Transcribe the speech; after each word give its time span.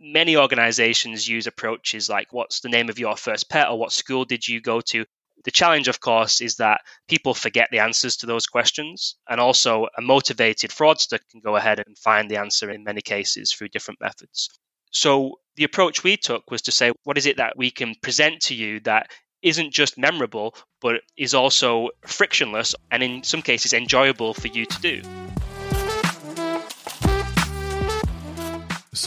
Many 0.00 0.36
organizations 0.36 1.28
use 1.28 1.46
approaches 1.48 2.08
like 2.08 2.32
what's 2.32 2.60
the 2.60 2.68
name 2.68 2.88
of 2.88 2.98
your 2.98 3.16
first 3.16 3.48
pet 3.48 3.68
or 3.68 3.78
what 3.78 3.92
school 3.92 4.24
did 4.24 4.46
you 4.46 4.60
go 4.60 4.80
to? 4.80 5.04
The 5.44 5.50
challenge, 5.50 5.88
of 5.88 6.00
course, 6.00 6.40
is 6.40 6.56
that 6.56 6.82
people 7.08 7.34
forget 7.34 7.68
the 7.70 7.80
answers 7.80 8.16
to 8.18 8.26
those 8.26 8.46
questions. 8.46 9.16
And 9.28 9.40
also, 9.40 9.86
a 9.96 10.02
motivated 10.02 10.70
fraudster 10.70 11.18
can 11.30 11.40
go 11.40 11.56
ahead 11.56 11.82
and 11.84 11.98
find 11.98 12.30
the 12.30 12.36
answer 12.36 12.70
in 12.70 12.84
many 12.84 13.00
cases 13.00 13.52
through 13.52 13.68
different 13.68 14.00
methods. 14.00 14.48
So 14.90 15.40
the 15.56 15.64
approach 15.64 16.04
we 16.04 16.16
took 16.16 16.50
was 16.50 16.62
to 16.62 16.72
say, 16.72 16.92
what 17.04 17.18
is 17.18 17.26
it 17.26 17.36
that 17.36 17.56
we 17.56 17.70
can 17.70 17.94
present 18.02 18.40
to 18.42 18.54
you 18.54 18.80
that 18.80 19.10
isn't 19.42 19.72
just 19.72 19.98
memorable, 19.98 20.54
but 20.80 21.02
is 21.16 21.34
also 21.34 21.90
frictionless 22.06 22.74
and 22.90 23.02
in 23.02 23.22
some 23.22 23.42
cases 23.42 23.72
enjoyable 23.72 24.34
for 24.34 24.48
you 24.48 24.64
to 24.64 24.80
do? 24.80 25.02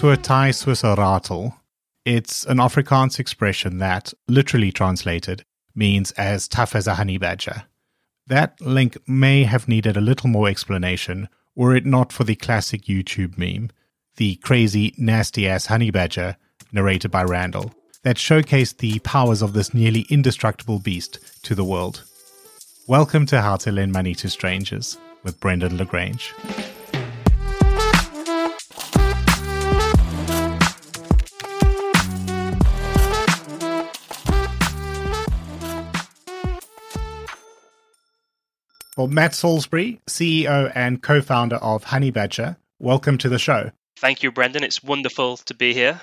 Suatai 0.01 0.49
Ratel. 0.97 1.53
It's 2.05 2.43
an 2.45 2.57
Afrikaans 2.57 3.19
expression 3.19 3.77
that, 3.77 4.15
literally 4.27 4.71
translated, 4.71 5.45
means 5.75 6.09
as 6.13 6.47
tough 6.47 6.75
as 6.75 6.87
a 6.87 6.95
honey 6.95 7.19
badger. 7.19 7.65
That 8.25 8.59
link 8.59 8.97
may 9.07 9.43
have 9.43 9.67
needed 9.67 9.95
a 9.95 10.01
little 10.01 10.27
more 10.27 10.47
explanation 10.47 11.29
were 11.55 11.75
it 11.75 11.85
not 11.85 12.11
for 12.11 12.23
the 12.23 12.33
classic 12.33 12.85
YouTube 12.85 13.37
meme 13.37 13.69
the 14.15 14.37
crazy, 14.37 14.95
nasty 14.97 15.47
ass 15.47 15.67
honey 15.67 15.91
badger, 15.91 16.35
narrated 16.71 17.11
by 17.11 17.23
Randall, 17.23 17.71
that 18.01 18.15
showcased 18.15 18.77
the 18.77 18.97
powers 19.01 19.43
of 19.43 19.53
this 19.53 19.71
nearly 19.71 20.07
indestructible 20.09 20.79
beast 20.79 21.19
to 21.43 21.53
the 21.53 21.63
world. 21.63 22.03
Welcome 22.87 23.27
to 23.27 23.39
How 23.39 23.57
to 23.57 23.71
Lend 23.71 23.93
Money 23.93 24.15
to 24.15 24.31
Strangers 24.31 24.97
with 25.21 25.39
Brendan 25.39 25.77
le 25.77 25.85
Grange. 25.85 26.33
Well, 39.01 39.07
Matt 39.07 39.33
Salisbury, 39.33 39.99
CEO 40.05 40.71
and 40.75 41.01
co 41.01 41.21
founder 41.21 41.55
of 41.55 41.85
Honey 41.85 42.11
Badger, 42.11 42.57
welcome 42.77 43.17
to 43.17 43.29
the 43.29 43.39
show. 43.39 43.71
Thank 43.97 44.21
you, 44.21 44.31
Brendan. 44.31 44.63
It's 44.63 44.83
wonderful 44.83 45.37
to 45.37 45.55
be 45.55 45.73
here. 45.73 46.01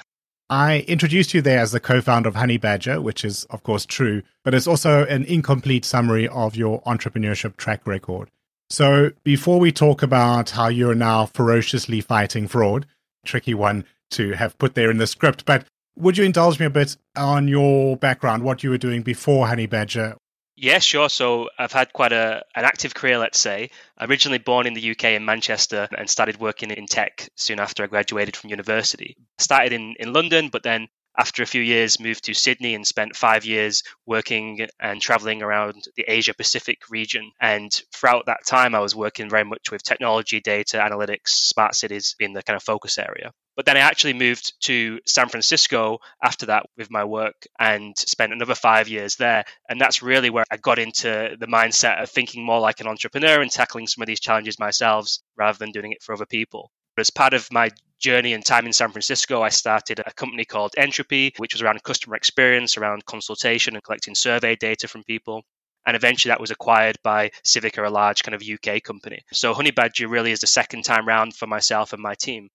I 0.50 0.80
introduced 0.88 1.32
you 1.32 1.40
there 1.40 1.60
as 1.60 1.70
the 1.70 1.78
co 1.78 2.00
founder 2.00 2.28
of 2.28 2.34
Honey 2.34 2.56
Badger, 2.56 3.00
which 3.00 3.24
is, 3.24 3.44
of 3.50 3.62
course, 3.62 3.86
true, 3.86 4.22
but 4.44 4.52
it's 4.52 4.66
also 4.66 5.04
an 5.04 5.22
incomplete 5.26 5.84
summary 5.84 6.26
of 6.26 6.56
your 6.56 6.82
entrepreneurship 6.82 7.56
track 7.56 7.86
record. 7.86 8.30
So, 8.68 9.12
before 9.22 9.60
we 9.60 9.70
talk 9.70 10.02
about 10.02 10.50
how 10.50 10.66
you're 10.66 10.96
now 10.96 11.26
ferociously 11.26 12.00
fighting 12.00 12.48
fraud, 12.48 12.84
tricky 13.24 13.54
one 13.54 13.84
to 14.10 14.32
have 14.32 14.58
put 14.58 14.74
there 14.74 14.90
in 14.90 14.98
the 14.98 15.06
script, 15.06 15.44
but 15.44 15.64
would 15.96 16.18
you 16.18 16.24
indulge 16.24 16.58
me 16.58 16.66
a 16.66 16.70
bit 16.70 16.96
on 17.16 17.46
your 17.46 17.96
background, 17.96 18.42
what 18.42 18.64
you 18.64 18.70
were 18.70 18.76
doing 18.76 19.02
before 19.02 19.46
Honey 19.46 19.66
Badger? 19.66 20.16
Yeah, 20.60 20.80
sure. 20.80 21.08
So 21.08 21.50
I've 21.56 21.70
had 21.70 21.92
quite 21.92 22.12
a 22.12 22.44
an 22.56 22.64
active 22.64 22.92
career, 22.92 23.16
let's 23.18 23.38
say. 23.38 23.70
Originally 24.00 24.38
born 24.38 24.66
in 24.66 24.74
the 24.74 24.90
UK 24.90 25.04
in 25.04 25.24
Manchester 25.24 25.88
and 25.96 26.10
started 26.10 26.40
working 26.40 26.72
in 26.72 26.86
tech 26.86 27.28
soon 27.36 27.60
after 27.60 27.84
I 27.84 27.86
graduated 27.86 28.36
from 28.36 28.50
university. 28.50 29.16
Started 29.38 29.72
in, 29.72 29.94
in 30.00 30.12
London, 30.12 30.48
but 30.48 30.64
then 30.64 30.88
after 31.18 31.42
a 31.42 31.46
few 31.46 31.60
years 31.60 31.98
moved 31.98 32.24
to 32.24 32.34
Sydney 32.34 32.74
and 32.74 32.86
spent 32.86 33.16
five 33.16 33.44
years 33.44 33.82
working 34.06 34.68
and 34.78 35.02
traveling 35.02 35.42
around 35.42 35.84
the 35.96 36.04
Asia 36.06 36.32
Pacific 36.32 36.78
region. 36.88 37.32
And 37.40 37.72
throughout 37.92 38.26
that 38.26 38.46
time, 38.46 38.74
I 38.74 38.78
was 38.78 38.94
working 38.94 39.28
very 39.28 39.44
much 39.44 39.72
with 39.72 39.82
technology, 39.82 40.40
data, 40.40 40.78
analytics, 40.78 41.28
smart 41.28 41.74
cities 41.74 42.14
being 42.18 42.32
the 42.32 42.42
kind 42.42 42.56
of 42.56 42.62
focus 42.62 42.98
area. 42.98 43.32
But 43.56 43.66
then 43.66 43.76
I 43.76 43.80
actually 43.80 44.12
moved 44.12 44.52
to 44.66 45.00
San 45.04 45.28
Francisco 45.28 45.98
after 46.22 46.46
that 46.46 46.66
with 46.76 46.92
my 46.92 47.02
work 47.02 47.48
and 47.58 47.98
spent 47.98 48.32
another 48.32 48.54
five 48.54 48.86
years 48.86 49.16
there. 49.16 49.44
And 49.68 49.80
that's 49.80 50.00
really 50.00 50.30
where 50.30 50.44
I 50.52 50.56
got 50.58 50.78
into 50.78 51.36
the 51.40 51.48
mindset 51.48 52.00
of 52.00 52.08
thinking 52.08 52.46
more 52.46 52.60
like 52.60 52.78
an 52.78 52.86
entrepreneur 52.86 53.42
and 53.42 53.50
tackling 53.50 53.88
some 53.88 54.02
of 54.02 54.06
these 54.06 54.20
challenges 54.20 54.60
myself 54.60 55.10
rather 55.36 55.58
than 55.58 55.72
doing 55.72 55.90
it 55.90 56.04
for 56.04 56.12
other 56.12 56.26
people. 56.26 56.70
As 57.00 57.10
part 57.10 57.34
of 57.34 57.50
my 57.52 57.70
journey 57.98 58.32
and 58.32 58.44
time 58.44 58.66
in 58.66 58.72
San 58.72 58.90
Francisco, 58.90 59.42
I 59.42 59.48
started 59.48 60.00
a 60.00 60.12
company 60.12 60.44
called 60.44 60.74
Entropy, 60.76 61.32
which 61.36 61.54
was 61.54 61.62
around 61.62 61.82
customer 61.82 62.16
experience, 62.16 62.76
around 62.76 63.06
consultation 63.06 63.74
and 63.74 63.82
collecting 63.82 64.14
survey 64.14 64.56
data 64.56 64.88
from 64.88 65.02
people. 65.04 65.42
And 65.86 65.96
eventually 65.96 66.30
that 66.30 66.40
was 66.40 66.50
acquired 66.50 66.96
by 67.02 67.30
Civica, 67.44 67.86
a 67.86 67.90
large 67.90 68.22
kind 68.22 68.34
of 68.34 68.42
UK 68.42 68.82
company. 68.82 69.22
So 69.32 69.54
Honey 69.54 69.70
Badger 69.70 70.08
really 70.08 70.32
is 70.32 70.40
the 70.40 70.46
second 70.46 70.84
time 70.84 71.08
round 71.08 71.34
for 71.34 71.46
myself 71.46 71.92
and 71.92 72.02
my 72.02 72.14
team 72.14 72.50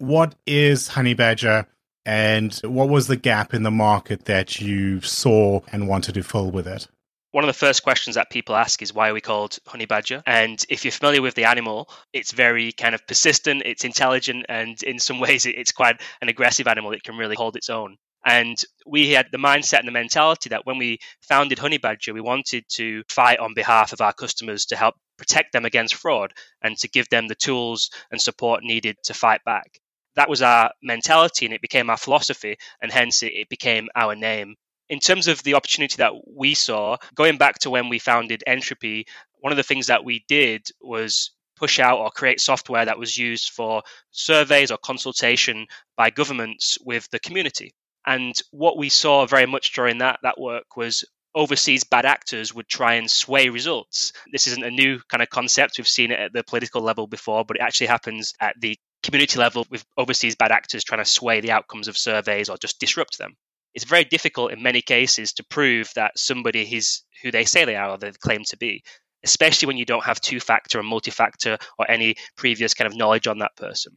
what 0.00 0.34
is 0.46 0.88
Honey 0.88 1.14
Badger 1.14 1.66
and 2.04 2.54
what 2.64 2.88
was 2.88 3.06
the 3.06 3.16
gap 3.16 3.54
in 3.54 3.62
the 3.62 3.70
market 3.70 4.24
that 4.24 4.60
you 4.60 5.00
saw 5.02 5.60
and 5.70 5.86
wanted 5.86 6.14
to 6.14 6.22
fill 6.22 6.50
with 6.50 6.66
it? 6.66 6.88
One 7.32 7.44
of 7.44 7.48
the 7.48 7.52
first 7.52 7.84
questions 7.84 8.16
that 8.16 8.30
people 8.30 8.56
ask 8.56 8.82
is 8.82 8.92
why 8.92 9.10
are 9.10 9.14
we 9.14 9.20
called 9.20 9.58
honey 9.66 9.86
badger? 9.86 10.22
And 10.26 10.60
if 10.68 10.84
you're 10.84 10.90
familiar 10.90 11.22
with 11.22 11.34
the 11.34 11.44
animal, 11.44 11.88
it's 12.12 12.32
very 12.32 12.72
kind 12.72 12.94
of 12.94 13.06
persistent, 13.06 13.62
it's 13.64 13.84
intelligent, 13.84 14.46
and 14.48 14.82
in 14.82 14.98
some 14.98 15.20
ways 15.26 15.46
it's 15.46 15.72
quite 15.72 16.00
an 16.20 16.28
aggressive 16.28 16.66
animal. 16.66 16.92
It 16.92 17.04
can 17.04 17.16
really 17.16 17.36
hold 17.36 17.56
its 17.56 17.70
own. 17.70 17.96
And 18.26 18.56
we 18.84 19.10
had 19.10 19.28
the 19.30 19.38
mindset 19.38 19.78
and 19.78 19.88
the 19.88 19.92
mentality 19.92 20.50
that 20.50 20.66
when 20.66 20.76
we 20.76 20.98
founded 21.22 21.58
Honey 21.58 21.78
Badger, 21.78 22.12
we 22.12 22.20
wanted 22.20 22.64
to 22.70 23.02
fight 23.08 23.38
on 23.38 23.54
behalf 23.54 23.92
of 23.92 24.00
our 24.02 24.12
customers 24.12 24.66
to 24.66 24.76
help 24.76 24.94
protect 25.16 25.52
them 25.52 25.64
against 25.64 25.94
fraud 25.94 26.32
and 26.62 26.76
to 26.78 26.88
give 26.88 27.08
them 27.08 27.28
the 27.28 27.34
tools 27.34 27.90
and 28.10 28.20
support 28.20 28.62
needed 28.62 28.96
to 29.04 29.14
fight 29.14 29.40
back 29.44 29.78
that 30.16 30.28
was 30.28 30.42
our 30.42 30.70
mentality 30.82 31.46
and 31.46 31.54
it 31.54 31.62
became 31.62 31.90
our 31.90 31.96
philosophy 31.96 32.56
and 32.82 32.90
hence 32.90 33.22
it 33.22 33.48
became 33.48 33.88
our 33.94 34.14
name 34.14 34.56
in 34.90 34.98
terms 34.98 35.28
of 35.28 35.42
the 35.44 35.54
opportunity 35.54 35.96
that 35.96 36.12
we 36.26 36.52
saw 36.52 36.96
going 37.14 37.38
back 37.38 37.58
to 37.60 37.70
when 37.70 37.88
we 37.88 37.98
founded 37.98 38.44
entropy 38.46 39.06
one 39.38 39.52
of 39.52 39.56
the 39.56 39.62
things 39.62 39.86
that 39.86 40.04
we 40.04 40.24
did 40.28 40.66
was 40.82 41.30
push 41.56 41.78
out 41.78 41.98
or 41.98 42.10
create 42.10 42.40
software 42.40 42.84
that 42.84 42.98
was 42.98 43.16
used 43.16 43.50
for 43.50 43.82
surveys 44.10 44.70
or 44.70 44.78
consultation 44.78 45.66
by 45.96 46.10
governments 46.10 46.76
with 46.84 47.08
the 47.10 47.20
community 47.20 47.72
and 48.06 48.42
what 48.50 48.76
we 48.76 48.88
saw 48.88 49.24
very 49.26 49.46
much 49.46 49.72
during 49.72 49.98
that 49.98 50.18
that 50.22 50.40
work 50.40 50.76
was 50.76 51.04
overseas 51.34 51.84
bad 51.84 52.04
actors 52.04 52.52
would 52.54 52.66
try 52.68 52.94
and 52.94 53.08
sway 53.08 53.48
results. 53.50 54.12
This 54.32 54.48
isn't 54.48 54.64
a 54.64 54.70
new 54.70 55.00
kind 55.08 55.22
of 55.22 55.30
concept. 55.30 55.78
We've 55.78 55.86
seen 55.86 56.10
it 56.10 56.18
at 56.18 56.32
the 56.32 56.42
political 56.42 56.82
level 56.82 57.06
before, 57.06 57.44
but 57.44 57.56
it 57.56 57.62
actually 57.62 57.86
happens 57.86 58.34
at 58.40 58.56
the 58.60 58.76
community 59.04 59.38
level 59.38 59.64
with 59.70 59.84
overseas 59.96 60.34
bad 60.34 60.50
actors 60.50 60.82
trying 60.82 61.02
to 61.02 61.08
sway 61.08 61.40
the 61.40 61.52
outcomes 61.52 61.88
of 61.88 61.96
surveys 61.96 62.48
or 62.48 62.56
just 62.56 62.80
disrupt 62.80 63.18
them. 63.18 63.36
It's 63.74 63.84
very 63.84 64.04
difficult 64.04 64.52
in 64.52 64.62
many 64.62 64.82
cases 64.82 65.32
to 65.34 65.44
prove 65.44 65.92
that 65.94 66.18
somebody 66.18 66.62
is 66.62 67.02
who 67.22 67.30
they 67.30 67.44
say 67.44 67.64
they 67.64 67.76
are 67.76 67.90
or 67.90 67.98
they 67.98 68.10
claim 68.12 68.42
to 68.48 68.56
be, 68.56 68.82
especially 69.24 69.66
when 69.66 69.76
you 69.76 69.84
don't 69.84 70.04
have 70.04 70.20
two 70.20 70.40
factor 70.40 70.80
or 70.80 70.82
multi 70.82 71.10
factor 71.10 71.58
or 71.78 71.90
any 71.90 72.16
previous 72.36 72.74
kind 72.74 72.86
of 72.90 72.96
knowledge 72.96 73.26
on 73.26 73.38
that 73.38 73.56
person. 73.56 73.92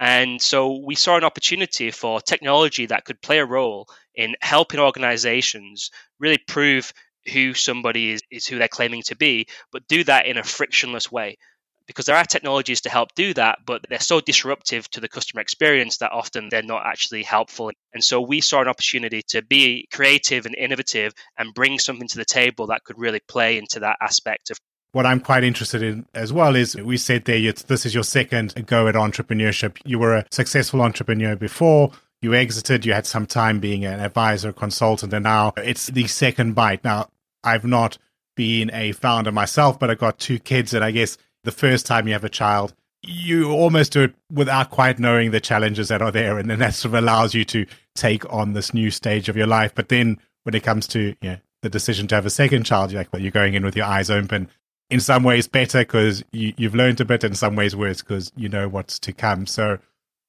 And 0.00 0.42
so 0.42 0.80
we 0.84 0.94
saw 0.96 1.16
an 1.16 1.24
opportunity 1.24 1.90
for 1.90 2.20
technology 2.20 2.86
that 2.86 3.04
could 3.04 3.22
play 3.22 3.38
a 3.38 3.46
role 3.46 3.88
in 4.14 4.34
helping 4.40 4.80
organizations 4.80 5.90
really 6.18 6.38
prove 6.38 6.92
who 7.32 7.54
somebody 7.54 8.10
is, 8.10 8.22
is 8.30 8.46
who 8.46 8.58
they're 8.58 8.68
claiming 8.68 9.02
to 9.02 9.16
be, 9.16 9.46
but 9.72 9.86
do 9.86 10.04
that 10.04 10.26
in 10.26 10.36
a 10.36 10.42
frictionless 10.42 11.10
way 11.10 11.38
because 11.86 12.06
there 12.06 12.16
are 12.16 12.24
technologies 12.24 12.82
to 12.82 12.90
help 12.90 13.14
do 13.14 13.34
that, 13.34 13.58
but 13.66 13.84
they're 13.88 14.00
so 14.00 14.20
disruptive 14.20 14.88
to 14.90 15.00
the 15.00 15.08
customer 15.08 15.40
experience 15.40 15.98
that 15.98 16.12
often 16.12 16.48
they're 16.48 16.62
not 16.62 16.86
actually 16.86 17.22
helpful. 17.22 17.70
And 17.92 18.02
so 18.02 18.20
we 18.20 18.40
saw 18.40 18.62
an 18.62 18.68
opportunity 18.68 19.22
to 19.28 19.42
be 19.42 19.86
creative 19.92 20.46
and 20.46 20.54
innovative 20.54 21.12
and 21.38 21.54
bring 21.54 21.78
something 21.78 22.08
to 22.08 22.18
the 22.18 22.24
table 22.24 22.68
that 22.68 22.84
could 22.84 22.98
really 22.98 23.20
play 23.28 23.58
into 23.58 23.80
that 23.80 23.96
aspect 24.00 24.50
of. 24.50 24.58
What 24.92 25.06
I'm 25.06 25.20
quite 25.20 25.42
interested 25.42 25.82
in 25.82 26.06
as 26.14 26.32
well 26.32 26.54
is 26.54 26.76
we 26.76 26.96
said 26.96 27.24
there, 27.24 27.52
this 27.52 27.84
is 27.84 27.94
your 27.94 28.04
second 28.04 28.54
go 28.66 28.86
at 28.86 28.94
entrepreneurship. 28.94 29.78
You 29.84 29.98
were 29.98 30.14
a 30.14 30.26
successful 30.30 30.80
entrepreneur 30.82 31.34
before. 31.34 31.90
You 32.22 32.32
exited, 32.32 32.86
you 32.86 32.92
had 32.92 33.04
some 33.04 33.26
time 33.26 33.58
being 33.58 33.84
an 33.84 34.00
advisor, 34.00 34.52
consultant, 34.52 35.12
and 35.12 35.24
now 35.24 35.52
it's 35.56 35.88
the 35.88 36.06
second 36.06 36.54
bite. 36.54 36.84
Now, 36.84 37.10
I've 37.42 37.64
not 37.64 37.98
been 38.36 38.70
a 38.72 38.92
founder 38.92 39.32
myself, 39.32 39.78
but 39.78 39.90
I've 39.90 39.98
got 39.98 40.18
two 40.18 40.38
kids, 40.38 40.72
and 40.72 40.84
I 40.84 40.90
guess 40.90 41.18
the 41.44 41.52
first 41.52 41.86
time 41.86 42.06
you 42.06 42.12
have 42.12 42.24
a 42.24 42.28
child, 42.28 42.74
you 43.02 43.50
almost 43.50 43.92
do 43.92 44.02
it 44.02 44.14
without 44.32 44.70
quite 44.70 44.98
knowing 44.98 45.30
the 45.30 45.40
challenges 45.40 45.88
that 45.88 46.02
are 46.02 46.10
there. 46.10 46.38
And 46.38 46.50
then 46.50 46.58
that 46.58 46.74
sort 46.74 46.94
of 46.94 47.02
allows 47.02 47.34
you 47.34 47.44
to 47.46 47.66
take 47.94 48.30
on 48.32 48.52
this 48.52 48.74
new 48.74 48.90
stage 48.90 49.28
of 49.28 49.36
your 49.36 49.46
life. 49.46 49.74
But 49.74 49.88
then 49.88 50.18
when 50.44 50.54
it 50.54 50.62
comes 50.62 50.86
to 50.88 51.14
you 51.20 51.30
know, 51.30 51.36
the 51.62 51.68
decision 51.70 52.06
to 52.08 52.14
have 52.14 52.26
a 52.26 52.30
second 52.30 52.64
child, 52.64 52.90
you're 52.90 53.00
like, 53.00 53.12
well, 53.12 53.22
you're 53.22 53.30
going 53.30 53.54
in 53.54 53.64
with 53.64 53.76
your 53.76 53.86
eyes 53.86 54.10
open. 54.10 54.48
In 54.90 55.00
some 55.00 55.22
ways, 55.22 55.48
better 55.48 55.80
because 55.80 56.22
you, 56.32 56.52
you've 56.56 56.74
learned 56.74 57.00
a 57.00 57.04
bit. 57.04 57.24
In 57.24 57.34
some 57.34 57.56
ways, 57.56 57.74
worse 57.74 58.02
because 58.02 58.32
you 58.36 58.48
know 58.48 58.68
what's 58.68 58.98
to 59.00 59.12
come. 59.12 59.46
So 59.46 59.78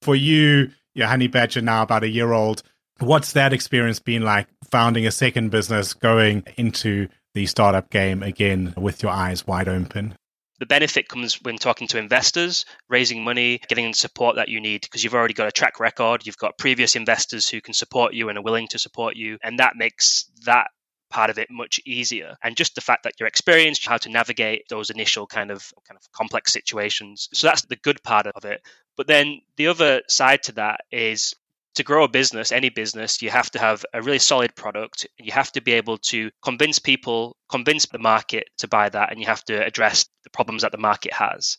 for 0.01 0.15
you, 0.15 0.71
your 0.93 1.07
honey 1.07 1.27
badger 1.27 1.61
now 1.61 1.83
about 1.83 2.03
a 2.03 2.09
year 2.09 2.31
old, 2.31 2.63
what's 2.99 3.33
that 3.33 3.53
experience 3.53 3.99
been 3.99 4.23
like 4.23 4.47
founding 4.71 5.05
a 5.05 5.11
second 5.11 5.49
business, 5.49 5.93
going 5.93 6.43
into 6.55 7.07
the 7.33 7.45
startup 7.45 7.89
game 7.89 8.23
again 8.23 8.73
with 8.77 9.03
your 9.03 9.11
eyes 9.11 9.45
wide 9.45 9.67
open? 9.67 10.15
The 10.59 10.65
benefit 10.65 11.07
comes 11.07 11.41
when 11.41 11.57
talking 11.57 11.87
to 11.89 11.97
investors, 11.97 12.65
raising 12.89 13.23
money, 13.23 13.59
getting 13.67 13.87
the 13.87 13.93
support 13.93 14.37
that 14.37 14.49
you 14.49 14.61
need 14.61 14.81
because 14.81 15.03
you've 15.03 15.13
already 15.13 15.33
got 15.33 15.47
a 15.47 15.51
track 15.51 15.79
record. 15.79 16.25
You've 16.25 16.37
got 16.37 16.57
previous 16.57 16.95
investors 16.95 17.49
who 17.49 17.61
can 17.61 17.73
support 17.73 18.13
you 18.13 18.29
and 18.29 18.37
are 18.37 18.43
willing 18.43 18.67
to 18.69 18.79
support 18.79 19.15
you. 19.15 19.37
And 19.43 19.59
that 19.59 19.75
makes 19.75 20.25
that 20.45 20.67
part 21.09 21.29
of 21.29 21.37
it 21.37 21.47
much 21.51 21.79
easier 21.85 22.35
and 22.43 22.57
just 22.57 22.75
the 22.75 22.81
fact 22.81 23.03
that 23.03 23.13
you're 23.19 23.27
experienced 23.27 23.85
how 23.85 23.97
to 23.97 24.09
navigate 24.09 24.63
those 24.69 24.89
initial 24.89 25.27
kind 25.27 25.51
of 25.51 25.71
kind 25.87 25.97
of 25.97 26.11
complex 26.11 26.51
situations 26.51 27.29
so 27.31 27.47
that's 27.47 27.61
the 27.67 27.75
good 27.75 28.01
part 28.03 28.27
of 28.27 28.43
it 28.43 28.59
but 28.97 29.07
then 29.07 29.39
the 29.55 29.67
other 29.67 30.01
side 30.09 30.41
to 30.43 30.51
that 30.53 30.81
is 30.91 31.35
to 31.75 31.83
grow 31.83 32.03
a 32.03 32.09
business, 32.09 32.51
any 32.51 32.69
business, 32.69 33.21
you 33.21 33.29
have 33.29 33.51
to 33.51 33.59
have 33.59 33.85
a 33.93 34.01
really 34.01 34.19
solid 34.19 34.55
product. 34.55 35.07
You 35.17 35.31
have 35.31 35.51
to 35.53 35.61
be 35.61 35.73
able 35.73 35.97
to 36.09 36.31
convince 36.43 36.79
people, 36.79 37.35
convince 37.49 37.85
the 37.85 37.99
market 37.99 38.49
to 38.59 38.67
buy 38.67 38.89
that, 38.89 39.11
and 39.11 39.19
you 39.19 39.27
have 39.27 39.43
to 39.45 39.65
address 39.65 40.05
the 40.23 40.29
problems 40.29 40.63
that 40.63 40.71
the 40.71 40.77
market 40.77 41.13
has. 41.13 41.57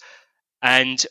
And 0.62 1.04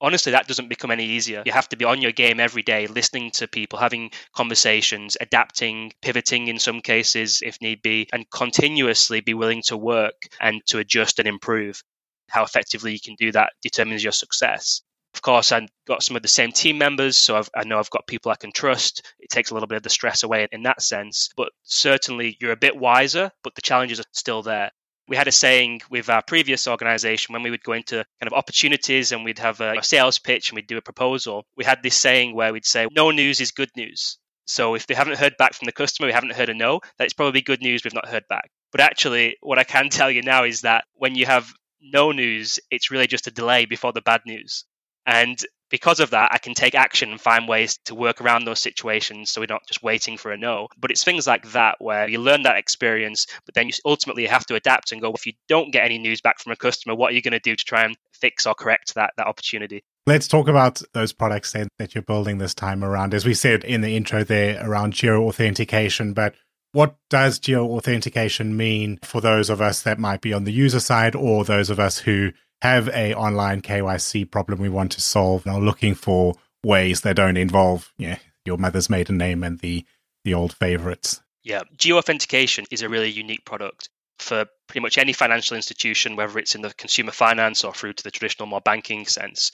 honestly, 0.00 0.32
that 0.32 0.48
doesn't 0.48 0.68
become 0.68 0.90
any 0.90 1.06
easier. 1.06 1.42
You 1.46 1.52
have 1.52 1.68
to 1.70 1.76
be 1.76 1.84
on 1.84 2.02
your 2.02 2.12
game 2.12 2.40
every 2.40 2.62
day, 2.62 2.86
listening 2.86 3.30
to 3.32 3.48
people, 3.48 3.78
having 3.78 4.10
conversations, 4.36 5.16
adapting, 5.20 5.92
pivoting 6.02 6.48
in 6.48 6.58
some 6.58 6.80
cases 6.80 7.40
if 7.42 7.60
need 7.62 7.80
be, 7.80 8.08
and 8.12 8.28
continuously 8.30 9.20
be 9.20 9.34
willing 9.34 9.62
to 9.66 9.76
work 9.76 10.28
and 10.40 10.60
to 10.66 10.78
adjust 10.78 11.18
and 11.18 11.28
improve. 11.28 11.82
How 12.28 12.42
effectively 12.42 12.92
you 12.92 13.00
can 13.00 13.14
do 13.14 13.32
that 13.32 13.52
determines 13.62 14.02
your 14.02 14.12
success. 14.12 14.82
Of 15.14 15.20
course, 15.20 15.52
I've 15.52 15.68
got 15.86 16.02
some 16.02 16.16
of 16.16 16.22
the 16.22 16.28
same 16.28 16.52
team 16.52 16.78
members, 16.78 17.18
so 17.18 17.36
I've, 17.36 17.50
i 17.54 17.64
know 17.64 17.78
I've 17.78 17.90
got 17.90 18.06
people 18.06 18.32
I 18.32 18.36
can 18.36 18.50
trust. 18.50 19.12
It 19.20 19.28
takes 19.28 19.50
a 19.50 19.54
little 19.54 19.66
bit 19.66 19.76
of 19.76 19.82
the 19.82 19.90
stress 19.90 20.22
away 20.22 20.48
in 20.50 20.62
that 20.62 20.82
sense, 20.82 21.28
but 21.36 21.52
certainly 21.64 22.36
you're 22.40 22.52
a 22.52 22.56
bit 22.56 22.76
wiser, 22.76 23.30
but 23.44 23.54
the 23.54 23.62
challenges 23.62 24.00
are 24.00 24.04
still 24.12 24.42
there. 24.42 24.70
We 25.08 25.16
had 25.16 25.28
a 25.28 25.32
saying 25.32 25.82
with 25.90 26.08
our 26.08 26.22
previous 26.22 26.66
organization 26.66 27.32
when 27.32 27.42
we 27.42 27.50
would 27.50 27.62
go 27.62 27.72
into 27.72 27.96
kind 27.96 28.26
of 28.26 28.32
opportunities 28.32 29.12
and 29.12 29.24
we'd 29.24 29.40
have 29.40 29.60
a, 29.60 29.82
sales 29.82 30.18
pitch 30.18 30.48
and 30.48 30.56
we'd 30.56 30.66
do 30.66 30.78
a 30.78 30.82
proposal. 30.82 31.44
We 31.56 31.64
had 31.64 31.82
this 31.82 31.96
saying 31.96 32.34
where 32.34 32.52
we'd 32.52 32.64
say, 32.64 32.86
No 32.92 33.10
news 33.10 33.40
is 33.40 33.50
good 33.50 33.70
news. 33.76 34.18
So 34.46 34.74
if 34.74 34.86
they 34.86 34.94
haven't 34.94 35.18
heard 35.18 35.36
back 35.36 35.54
from 35.54 35.66
the 35.66 35.72
customer, 35.72 36.06
we 36.06 36.12
haven't 36.12 36.32
heard 36.32 36.48
a 36.48 36.54
no, 36.54 36.80
that 36.96 37.04
it's 37.04 37.12
probably 37.12 37.42
good 37.42 37.60
news 37.60 37.84
we've 37.84 37.94
not 37.94 38.08
heard 38.08 38.26
back. 38.28 38.50
But 38.70 38.80
actually, 38.80 39.36
what 39.40 39.58
I 39.58 39.64
can 39.64 39.90
tell 39.90 40.10
you 40.10 40.22
now 40.22 40.44
is 40.44 40.62
that 40.62 40.84
when 40.94 41.14
you 41.14 41.26
have 41.26 41.52
no 41.80 42.12
news, 42.12 42.58
it's 42.70 42.90
really 42.90 43.06
just 43.06 43.26
a 43.26 43.30
delay 43.30 43.66
before 43.66 43.92
the 43.92 44.00
bad 44.00 44.22
news. 44.24 44.64
And 45.06 45.38
because 45.72 46.00
of 46.00 46.10
that, 46.10 46.30
I 46.32 46.38
can 46.38 46.52
take 46.52 46.74
action 46.74 47.10
and 47.10 47.20
find 47.20 47.48
ways 47.48 47.78
to 47.86 47.94
work 47.94 48.20
around 48.20 48.44
those 48.44 48.60
situations 48.60 49.30
so 49.30 49.40
we're 49.40 49.46
not 49.48 49.66
just 49.66 49.82
waiting 49.82 50.18
for 50.18 50.30
a 50.30 50.36
no. 50.36 50.68
But 50.78 50.90
it's 50.90 51.02
things 51.02 51.26
like 51.26 51.50
that 51.52 51.76
where 51.80 52.06
you 52.06 52.18
learn 52.18 52.42
that 52.42 52.58
experience, 52.58 53.26
but 53.46 53.54
then 53.54 53.68
you 53.68 53.72
ultimately 53.86 54.26
have 54.26 54.44
to 54.46 54.54
adapt 54.54 54.92
and 54.92 55.00
go, 55.00 55.12
if 55.12 55.26
you 55.26 55.32
don't 55.48 55.72
get 55.72 55.86
any 55.86 55.98
news 55.98 56.20
back 56.20 56.40
from 56.40 56.52
a 56.52 56.56
customer, 56.56 56.94
what 56.94 57.10
are 57.10 57.14
you 57.14 57.22
going 57.22 57.32
to 57.32 57.40
do 57.40 57.56
to 57.56 57.64
try 57.64 57.84
and 57.84 57.96
fix 58.12 58.46
or 58.46 58.54
correct 58.54 58.94
that, 58.94 59.14
that 59.16 59.26
opportunity? 59.26 59.82
Let's 60.06 60.28
talk 60.28 60.46
about 60.46 60.82
those 60.92 61.14
products 61.14 61.52
then 61.52 61.68
that 61.78 61.94
you're 61.94 62.02
building 62.02 62.36
this 62.36 62.54
time 62.54 62.84
around. 62.84 63.14
As 63.14 63.24
we 63.24 63.34
said 63.34 63.64
in 63.64 63.80
the 63.80 63.96
intro 63.96 64.24
there 64.24 64.60
around 64.62 64.92
geo 64.92 65.22
authentication, 65.26 66.12
but 66.12 66.34
what 66.72 66.96
does 67.08 67.38
geo 67.38 67.64
authentication 67.76 68.56
mean 68.56 68.98
for 69.02 69.22
those 69.22 69.48
of 69.48 69.62
us 69.62 69.80
that 69.82 69.98
might 69.98 70.20
be 70.20 70.34
on 70.34 70.44
the 70.44 70.52
user 70.52 70.80
side 70.80 71.14
or 71.14 71.44
those 71.44 71.70
of 71.70 71.80
us 71.80 71.98
who 71.98 72.32
have 72.62 72.88
a 72.90 73.12
online 73.14 73.60
KYC 73.60 74.30
problem 74.30 74.60
we 74.60 74.68
want 74.68 74.92
to 74.92 75.00
solve 75.00 75.44
and 75.44 75.56
are 75.56 75.60
looking 75.60 75.96
for 75.96 76.36
ways 76.62 77.00
that 77.00 77.16
don't 77.16 77.36
involve 77.36 77.92
yeah, 77.98 78.18
your 78.44 78.56
mother's 78.56 78.88
maiden 78.88 79.18
name 79.18 79.42
and 79.42 79.58
the, 79.58 79.84
the 80.24 80.32
old 80.32 80.52
favorites. 80.52 81.20
Yeah, 81.42 81.62
geo 81.76 81.98
authentication 81.98 82.66
is 82.70 82.82
a 82.82 82.88
really 82.88 83.10
unique 83.10 83.44
product 83.44 83.88
for 84.20 84.46
pretty 84.68 84.78
much 84.78 84.96
any 84.96 85.12
financial 85.12 85.56
institution, 85.56 86.14
whether 86.14 86.38
it's 86.38 86.54
in 86.54 86.62
the 86.62 86.72
consumer 86.74 87.10
finance 87.10 87.64
or 87.64 87.74
through 87.74 87.94
to 87.94 88.04
the 88.04 88.12
traditional 88.12 88.46
more 88.46 88.60
banking 88.60 89.06
sense. 89.06 89.50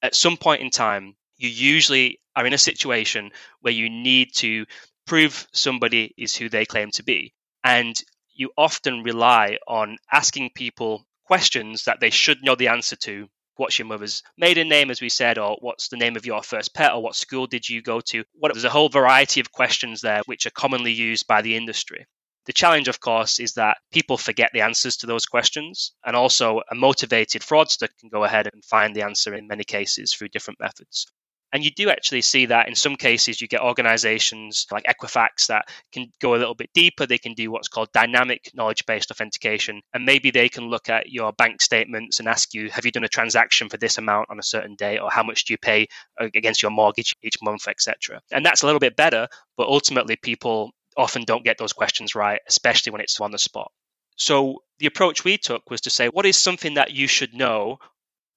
At 0.00 0.14
some 0.14 0.36
point 0.36 0.62
in 0.62 0.70
time, 0.70 1.16
you 1.36 1.48
usually 1.48 2.20
are 2.36 2.46
in 2.46 2.52
a 2.52 2.58
situation 2.58 3.32
where 3.60 3.74
you 3.74 3.90
need 3.90 4.28
to 4.34 4.66
prove 5.04 5.48
somebody 5.52 6.14
is 6.16 6.36
who 6.36 6.48
they 6.48 6.64
claim 6.64 6.92
to 6.92 7.02
be. 7.02 7.34
And 7.64 7.96
you 8.32 8.52
often 8.56 9.02
rely 9.02 9.58
on 9.66 9.96
asking 10.12 10.50
people 10.54 11.05
questions 11.26 11.84
that 11.84 12.00
they 12.00 12.10
should 12.10 12.42
know 12.42 12.54
the 12.54 12.68
answer 12.68 12.96
to. 12.96 13.28
What's 13.56 13.78
your 13.78 13.88
mother's 13.88 14.22
maiden 14.36 14.68
name, 14.68 14.90
as 14.90 15.00
we 15.00 15.08
said, 15.08 15.38
or 15.38 15.56
what's 15.60 15.88
the 15.88 15.96
name 15.96 16.16
of 16.16 16.26
your 16.26 16.42
first 16.42 16.74
pet, 16.74 16.92
or 16.92 17.02
what 17.02 17.16
school 17.16 17.46
did 17.46 17.68
you 17.68 17.82
go 17.82 18.00
to? 18.00 18.24
What, 18.34 18.52
there's 18.52 18.64
a 18.64 18.70
whole 18.70 18.88
variety 18.88 19.40
of 19.40 19.50
questions 19.50 20.00
there 20.00 20.20
which 20.26 20.46
are 20.46 20.50
commonly 20.50 20.92
used 20.92 21.26
by 21.26 21.42
the 21.42 21.56
industry. 21.56 22.06
The 22.44 22.52
challenge, 22.52 22.86
of 22.86 23.00
course, 23.00 23.40
is 23.40 23.54
that 23.54 23.78
people 23.92 24.18
forget 24.18 24.50
the 24.52 24.60
answers 24.60 24.98
to 24.98 25.06
those 25.06 25.26
questions, 25.26 25.92
and 26.04 26.14
also 26.14 26.60
a 26.70 26.74
motivated 26.74 27.42
fraudster 27.42 27.88
can 27.98 28.08
go 28.08 28.22
ahead 28.24 28.48
and 28.52 28.64
find 28.64 28.94
the 28.94 29.02
answer 29.02 29.34
in 29.34 29.48
many 29.48 29.64
cases 29.64 30.12
through 30.12 30.28
different 30.28 30.60
methods. 30.60 31.06
And 31.52 31.64
you 31.64 31.70
do 31.70 31.90
actually 31.90 32.22
see 32.22 32.46
that 32.46 32.68
in 32.68 32.74
some 32.74 32.96
cases, 32.96 33.40
you 33.40 33.48
get 33.48 33.62
organizations 33.62 34.66
like 34.70 34.84
Equifax 34.84 35.46
that 35.46 35.68
can 35.92 36.12
go 36.20 36.34
a 36.34 36.36
little 36.36 36.54
bit 36.54 36.70
deeper. 36.74 37.06
They 37.06 37.18
can 37.18 37.34
do 37.34 37.50
what's 37.50 37.68
called 37.68 37.92
dynamic 37.92 38.50
knowledge 38.52 38.84
based 38.84 39.10
authentication. 39.10 39.80
And 39.94 40.04
maybe 40.04 40.30
they 40.30 40.48
can 40.48 40.64
look 40.64 40.88
at 40.88 41.08
your 41.08 41.32
bank 41.32 41.62
statements 41.62 42.18
and 42.18 42.28
ask 42.28 42.52
you, 42.52 42.68
have 42.70 42.84
you 42.84 42.90
done 42.90 43.04
a 43.04 43.08
transaction 43.08 43.68
for 43.68 43.76
this 43.76 43.96
amount 43.98 44.28
on 44.28 44.38
a 44.38 44.42
certain 44.42 44.74
day? 44.74 44.98
Or 44.98 45.10
how 45.10 45.22
much 45.22 45.44
do 45.44 45.54
you 45.54 45.58
pay 45.58 45.86
against 46.18 46.62
your 46.62 46.72
mortgage 46.72 47.14
each 47.22 47.36
month, 47.42 47.68
etc. 47.68 48.20
And 48.32 48.44
that's 48.44 48.62
a 48.62 48.66
little 48.66 48.80
bit 48.80 48.96
better. 48.96 49.28
But 49.56 49.68
ultimately, 49.68 50.16
people 50.16 50.72
often 50.96 51.24
don't 51.24 51.44
get 51.44 51.58
those 51.58 51.72
questions 51.72 52.14
right, 52.14 52.40
especially 52.48 52.92
when 52.92 53.00
it's 53.00 53.20
on 53.20 53.30
the 53.30 53.38
spot. 53.38 53.70
So 54.16 54.62
the 54.78 54.86
approach 54.86 55.24
we 55.24 55.38
took 55.38 55.70
was 55.70 55.82
to 55.82 55.90
say, 55.90 56.08
what 56.08 56.26
is 56.26 56.36
something 56.36 56.74
that 56.74 56.92
you 56.92 57.06
should 57.06 57.34
know 57.34 57.78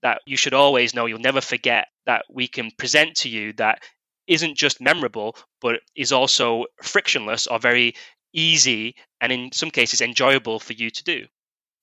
that 0.01 0.21
you 0.25 0.37
should 0.37 0.53
always 0.53 0.93
know, 0.93 1.05
you'll 1.05 1.19
never 1.19 1.41
forget, 1.41 1.87
that 2.05 2.25
we 2.29 2.47
can 2.47 2.71
present 2.77 3.15
to 3.17 3.29
you 3.29 3.53
that 3.53 3.83
isn't 4.27 4.57
just 4.57 4.81
memorable, 4.81 5.35
but 5.61 5.81
is 5.95 6.11
also 6.11 6.65
frictionless 6.81 7.47
or 7.47 7.59
very 7.59 7.93
easy 8.33 8.95
and 9.21 9.31
in 9.31 9.51
some 9.51 9.71
cases 9.71 10.01
enjoyable 10.01 10.59
for 10.59 10.73
you 10.73 10.89
to 10.89 11.03
do. 11.03 11.25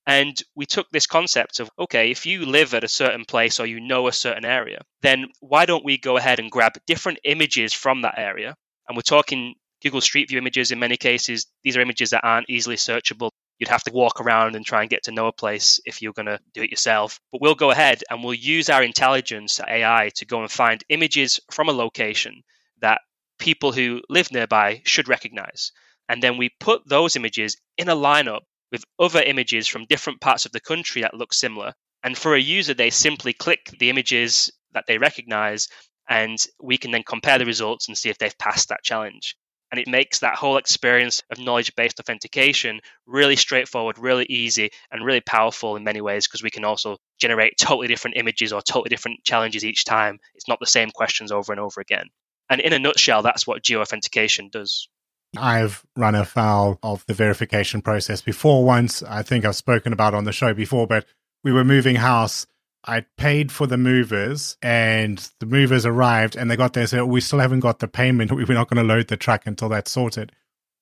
And 0.06 0.40
we 0.54 0.66
took 0.66 0.88
this 0.90 1.06
concept 1.08 1.58
of 1.58 1.68
okay, 1.78 2.12
if 2.12 2.26
you 2.26 2.46
live 2.46 2.74
at 2.74 2.84
a 2.84 2.88
certain 2.88 3.24
place 3.24 3.58
or 3.58 3.66
you 3.66 3.80
know 3.80 4.06
a 4.06 4.12
certain 4.12 4.44
area, 4.44 4.82
then 5.02 5.26
why 5.40 5.66
don't 5.66 5.84
we 5.84 5.98
go 5.98 6.16
ahead 6.16 6.38
and 6.38 6.50
grab 6.50 6.74
different 6.86 7.18
images 7.24 7.72
from 7.72 8.02
that 8.02 8.14
area? 8.16 8.54
And 8.88 8.96
we're 8.96 9.02
talking 9.02 9.56
Google 9.82 10.00
Street 10.00 10.28
View 10.28 10.38
images 10.38 10.70
in 10.70 10.78
many 10.78 10.96
cases. 10.96 11.46
These 11.64 11.76
are 11.76 11.80
images 11.80 12.10
that 12.10 12.24
aren't 12.24 12.48
easily 12.48 12.76
searchable 12.76 13.30
you'd 13.58 13.68
have 13.68 13.84
to 13.84 13.92
walk 13.92 14.20
around 14.20 14.54
and 14.54 14.64
try 14.64 14.82
and 14.82 14.90
get 14.90 15.04
to 15.04 15.12
know 15.12 15.26
a 15.26 15.32
place 15.32 15.80
if 15.84 16.02
you're 16.02 16.12
going 16.12 16.26
to 16.26 16.40
do 16.52 16.62
it 16.62 16.70
yourself. 16.70 17.20
But 17.32 17.40
we'll 17.40 17.54
go 17.54 17.70
ahead 17.70 18.02
and 18.10 18.22
we'll 18.22 18.34
use 18.34 18.68
our 18.68 18.82
intelligence 18.82 19.60
AI 19.66 20.10
to 20.16 20.26
go 20.26 20.40
and 20.40 20.50
find 20.50 20.84
images 20.88 21.40
from 21.50 21.68
a 21.68 21.72
location 21.72 22.42
that 22.80 23.00
people 23.38 23.72
who 23.72 24.02
live 24.08 24.30
nearby 24.32 24.82
should 24.84 25.08
recognize. 25.08 25.72
And 26.08 26.22
then 26.22 26.36
we 26.36 26.50
put 26.60 26.86
those 26.86 27.16
images 27.16 27.56
in 27.76 27.88
a 27.88 27.96
lineup 27.96 28.42
with 28.70 28.84
other 28.98 29.22
images 29.22 29.66
from 29.66 29.86
different 29.86 30.20
parts 30.20 30.46
of 30.46 30.52
the 30.52 30.60
country 30.60 31.02
that 31.02 31.14
look 31.14 31.32
similar. 31.32 31.72
And 32.02 32.16
for 32.16 32.34
a 32.34 32.40
user, 32.40 32.74
they 32.74 32.90
simply 32.90 33.32
click 33.32 33.74
the 33.78 33.90
images 33.90 34.50
that 34.72 34.84
they 34.86 34.98
recognize, 34.98 35.68
and 36.08 36.38
we 36.62 36.76
can 36.76 36.90
then 36.90 37.02
compare 37.02 37.38
the 37.38 37.46
results 37.46 37.88
and 37.88 37.96
see 37.96 38.10
if 38.10 38.18
they've 38.18 38.38
passed 38.38 38.68
that 38.68 38.82
challenge 38.82 39.36
and 39.70 39.80
it 39.80 39.88
makes 39.88 40.20
that 40.20 40.36
whole 40.36 40.56
experience 40.56 41.22
of 41.30 41.38
knowledge 41.38 41.74
based 41.74 41.98
authentication 41.98 42.80
really 43.06 43.36
straightforward, 43.36 43.98
really 43.98 44.26
easy, 44.28 44.70
and 44.90 45.04
really 45.04 45.20
powerful 45.20 45.76
in 45.76 45.84
many 45.84 46.00
ways 46.00 46.26
because 46.26 46.42
we 46.42 46.50
can 46.50 46.64
also 46.64 46.96
generate 47.20 47.54
totally 47.58 47.88
different 47.88 48.16
images 48.16 48.52
or 48.52 48.62
totally 48.62 48.88
different 48.88 49.24
challenges 49.24 49.64
each 49.64 49.84
time. 49.84 50.18
It's 50.34 50.48
not 50.48 50.60
the 50.60 50.66
same 50.66 50.90
questions 50.90 51.32
over 51.32 51.52
and 51.52 51.60
over 51.60 51.80
again. 51.80 52.06
And 52.48 52.60
in 52.60 52.72
a 52.72 52.78
nutshell, 52.78 53.22
that's 53.22 53.46
what 53.46 53.62
geo 53.62 53.80
authentication 53.80 54.50
does. 54.52 54.88
I've 55.36 55.84
run 55.96 56.14
afoul 56.14 56.78
of 56.82 57.04
the 57.06 57.14
verification 57.14 57.82
process 57.82 58.22
before 58.22 58.64
once. 58.64 59.02
I 59.02 59.22
think 59.22 59.44
I've 59.44 59.56
spoken 59.56 59.92
about 59.92 60.14
on 60.14 60.24
the 60.24 60.32
show 60.32 60.54
before, 60.54 60.86
but 60.86 61.04
we 61.42 61.52
were 61.52 61.64
moving 61.64 61.96
house 61.96 62.46
I 62.86 63.04
paid 63.16 63.50
for 63.50 63.66
the 63.66 63.76
movers 63.76 64.56
and 64.62 65.18
the 65.40 65.46
movers 65.46 65.84
arrived 65.84 66.36
and 66.36 66.50
they 66.50 66.56
got 66.56 66.72
there 66.72 66.82
and 66.82 66.90
said, 66.90 67.00
oh, 67.00 67.06
we 67.06 67.20
still 67.20 67.40
haven't 67.40 67.60
got 67.60 67.80
the 67.80 67.88
payment. 67.88 68.30
We're 68.32 68.46
not 68.46 68.70
going 68.70 68.86
to 68.86 68.94
load 68.94 69.08
the 69.08 69.16
truck 69.16 69.46
until 69.46 69.68
that's 69.68 69.90
sorted. 69.90 70.32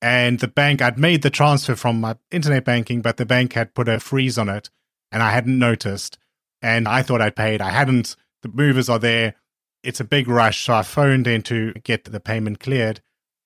And 0.02 0.38
the 0.38 0.48
bank, 0.48 0.82
I'd 0.82 0.98
made 0.98 1.22
the 1.22 1.30
transfer 1.30 1.74
from 1.74 2.00
my 2.00 2.16
internet 2.30 2.64
banking, 2.64 3.00
but 3.00 3.16
the 3.16 3.24
bank 3.24 3.54
had 3.54 3.74
put 3.74 3.88
a 3.88 3.98
freeze 3.98 4.36
on 4.36 4.50
it 4.50 4.68
and 5.10 5.22
I 5.22 5.30
hadn't 5.30 5.58
noticed. 5.58 6.18
And 6.60 6.86
I 6.86 7.02
thought 7.02 7.22
I'd 7.22 7.36
paid. 7.36 7.60
I 7.60 7.70
hadn't 7.70 8.16
The 8.42 8.48
movers 8.48 8.88
are 8.88 8.98
there. 8.98 9.34
It's 9.82 10.00
a 10.00 10.04
big 10.04 10.28
rush. 10.28 10.64
So 10.64 10.74
I 10.74 10.82
phoned 10.82 11.26
in 11.26 11.42
to 11.42 11.72
get 11.84 12.04
the 12.04 12.20
payment 12.20 12.60
cleared. 12.60 13.00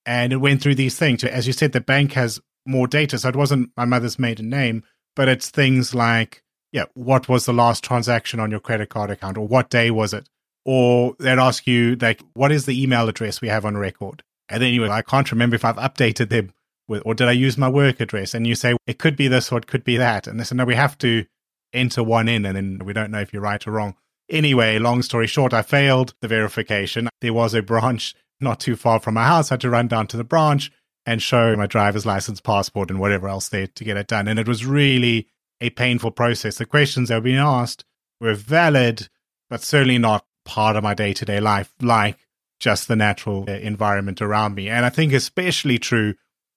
And 0.05 0.33
it 0.33 0.37
went 0.37 0.63
through 0.63 0.77
these 0.77 0.99
things. 0.99 1.23
As 1.23 1.47
you 1.47 1.53
said, 1.53 1.73
the 1.73 1.81
bank 1.81 2.15
has 2.15 2.41
more 2.67 2.89
data. 2.89 3.19
So 3.19 3.29
it 3.29 3.37
wasn't 3.37 3.71
my 3.77 3.85
mother's 3.85 4.19
maiden 4.19 4.49
name, 4.49 4.83
but 5.15 5.29
it's 5.29 5.51
things 5.51 5.95
like, 5.95 6.43
yeah, 6.73 6.85
what 6.95 7.29
was 7.29 7.47
the 7.47 7.53
last 7.53 7.83
transaction 7.83 8.41
on 8.41 8.51
your 8.51 8.61
credit 8.61 8.89
card 8.91 9.11
account? 9.11 9.39
Or 9.39 9.47
what 9.47 9.71
day 9.71 9.91
was 9.91 10.13
it? 10.13 10.29
Or 10.65 11.15
they'd 11.19 11.39
ask 11.39 11.67
you, 11.67 11.97
like, 11.97 12.23
what 12.35 12.53
is 12.53 12.67
the 12.67 12.83
email 12.83 13.09
address 13.09 13.41
we 13.41 13.49
have 13.49 13.65
on 13.65 13.77
record? 13.77 14.23
And 14.49 14.63
then 14.63 14.75
you 14.75 14.83
were, 14.83 14.91
I 14.91 15.03
can't 15.03 15.31
remember 15.31 15.57
if 15.57 15.65
I've 15.65 15.77
updated 15.77 16.29
them 16.29 16.53
with, 16.87 17.03
or 17.05 17.15
did 17.15 17.29
I 17.29 17.33
use 17.33 17.57
my 17.57 17.69
work 17.69 18.01
address? 18.01 18.35
And 18.35 18.47
you 18.47 18.55
say, 18.55 18.77
it 18.87 18.99
could 18.99 19.17
be 19.17 19.29
this 19.29 19.51
or 19.53 19.59
it 19.59 19.67
could 19.67 19.85
be 19.85 19.97
that. 19.97 20.27
And 20.27 20.39
they 20.39 20.45
said, 20.45 20.59
no, 20.59 20.65
we 20.65 20.75
have 20.75 20.99
to 20.99 21.25
enter 21.73 22.03
one 22.03 22.29
in 22.29 22.47
and 22.47 22.57
then 22.57 22.81
we 22.85 22.93
don't 22.93 23.11
know 23.11 23.21
if 23.21 23.33
you're 23.33 23.43
right 23.43 23.67
or 23.67 23.73
wrong. 23.73 23.95
Anyway, 24.31 24.79
long 24.79 25.03
story 25.03 25.27
short, 25.27 25.55
I 25.55 25.63
failed 25.63 26.15
the 26.21 26.29
verification. 26.29 27.09
There 27.21 27.33
was 27.33 27.55
a 27.55 27.63
branch 27.63 28.15
not 28.41 28.61
too 28.61 28.77
far 28.77 29.01
from 29.01 29.15
my 29.15 29.25
house. 29.25 29.51
I 29.51 29.55
had 29.55 29.63
to 29.63 29.71
run 29.71 29.89
down 29.89 30.07
to 30.09 30.17
the 30.17 30.25
branch 30.25 30.71
and 31.07 31.23
show 31.23 31.57
my 31.57 31.67
driver's 31.67 32.05
license, 32.05 32.41
passport, 32.41 32.91
and 32.91 33.01
whatever 33.01 33.29
else 33.29 33.49
there 33.49 33.67
to 33.67 33.85
get 33.85 33.97
it 33.97 34.07
done. 34.07 34.29
And 34.29 34.39
it 34.39 34.47
was 34.47 34.67
really 34.67 35.29
a 35.61 35.71
painful 35.71 36.11
process. 36.11 36.59
The 36.59 36.67
questions 36.67 37.09
that 37.09 37.17
were 37.17 37.23
being 37.23 37.37
asked 37.37 37.85
were 38.21 38.35
valid, 38.35 39.09
but 39.51 39.63
certainly 39.63 39.99
not 39.99 40.25
part 40.45 40.77
of 40.77 40.83
my 40.83 40.95
day 40.95 41.13
to 41.13 41.25
day 41.25 41.41
life, 41.41 41.73
like 41.81 42.19
just 42.61 42.89
the 42.89 42.97
natural 42.97 43.45
uh, 43.49 43.53
environment 43.53 44.21
around 44.21 44.55
me. 44.55 44.69
And 44.69 44.85
I 44.85 44.91
think 44.91 45.13
especially 45.13 45.79
true 45.79 46.15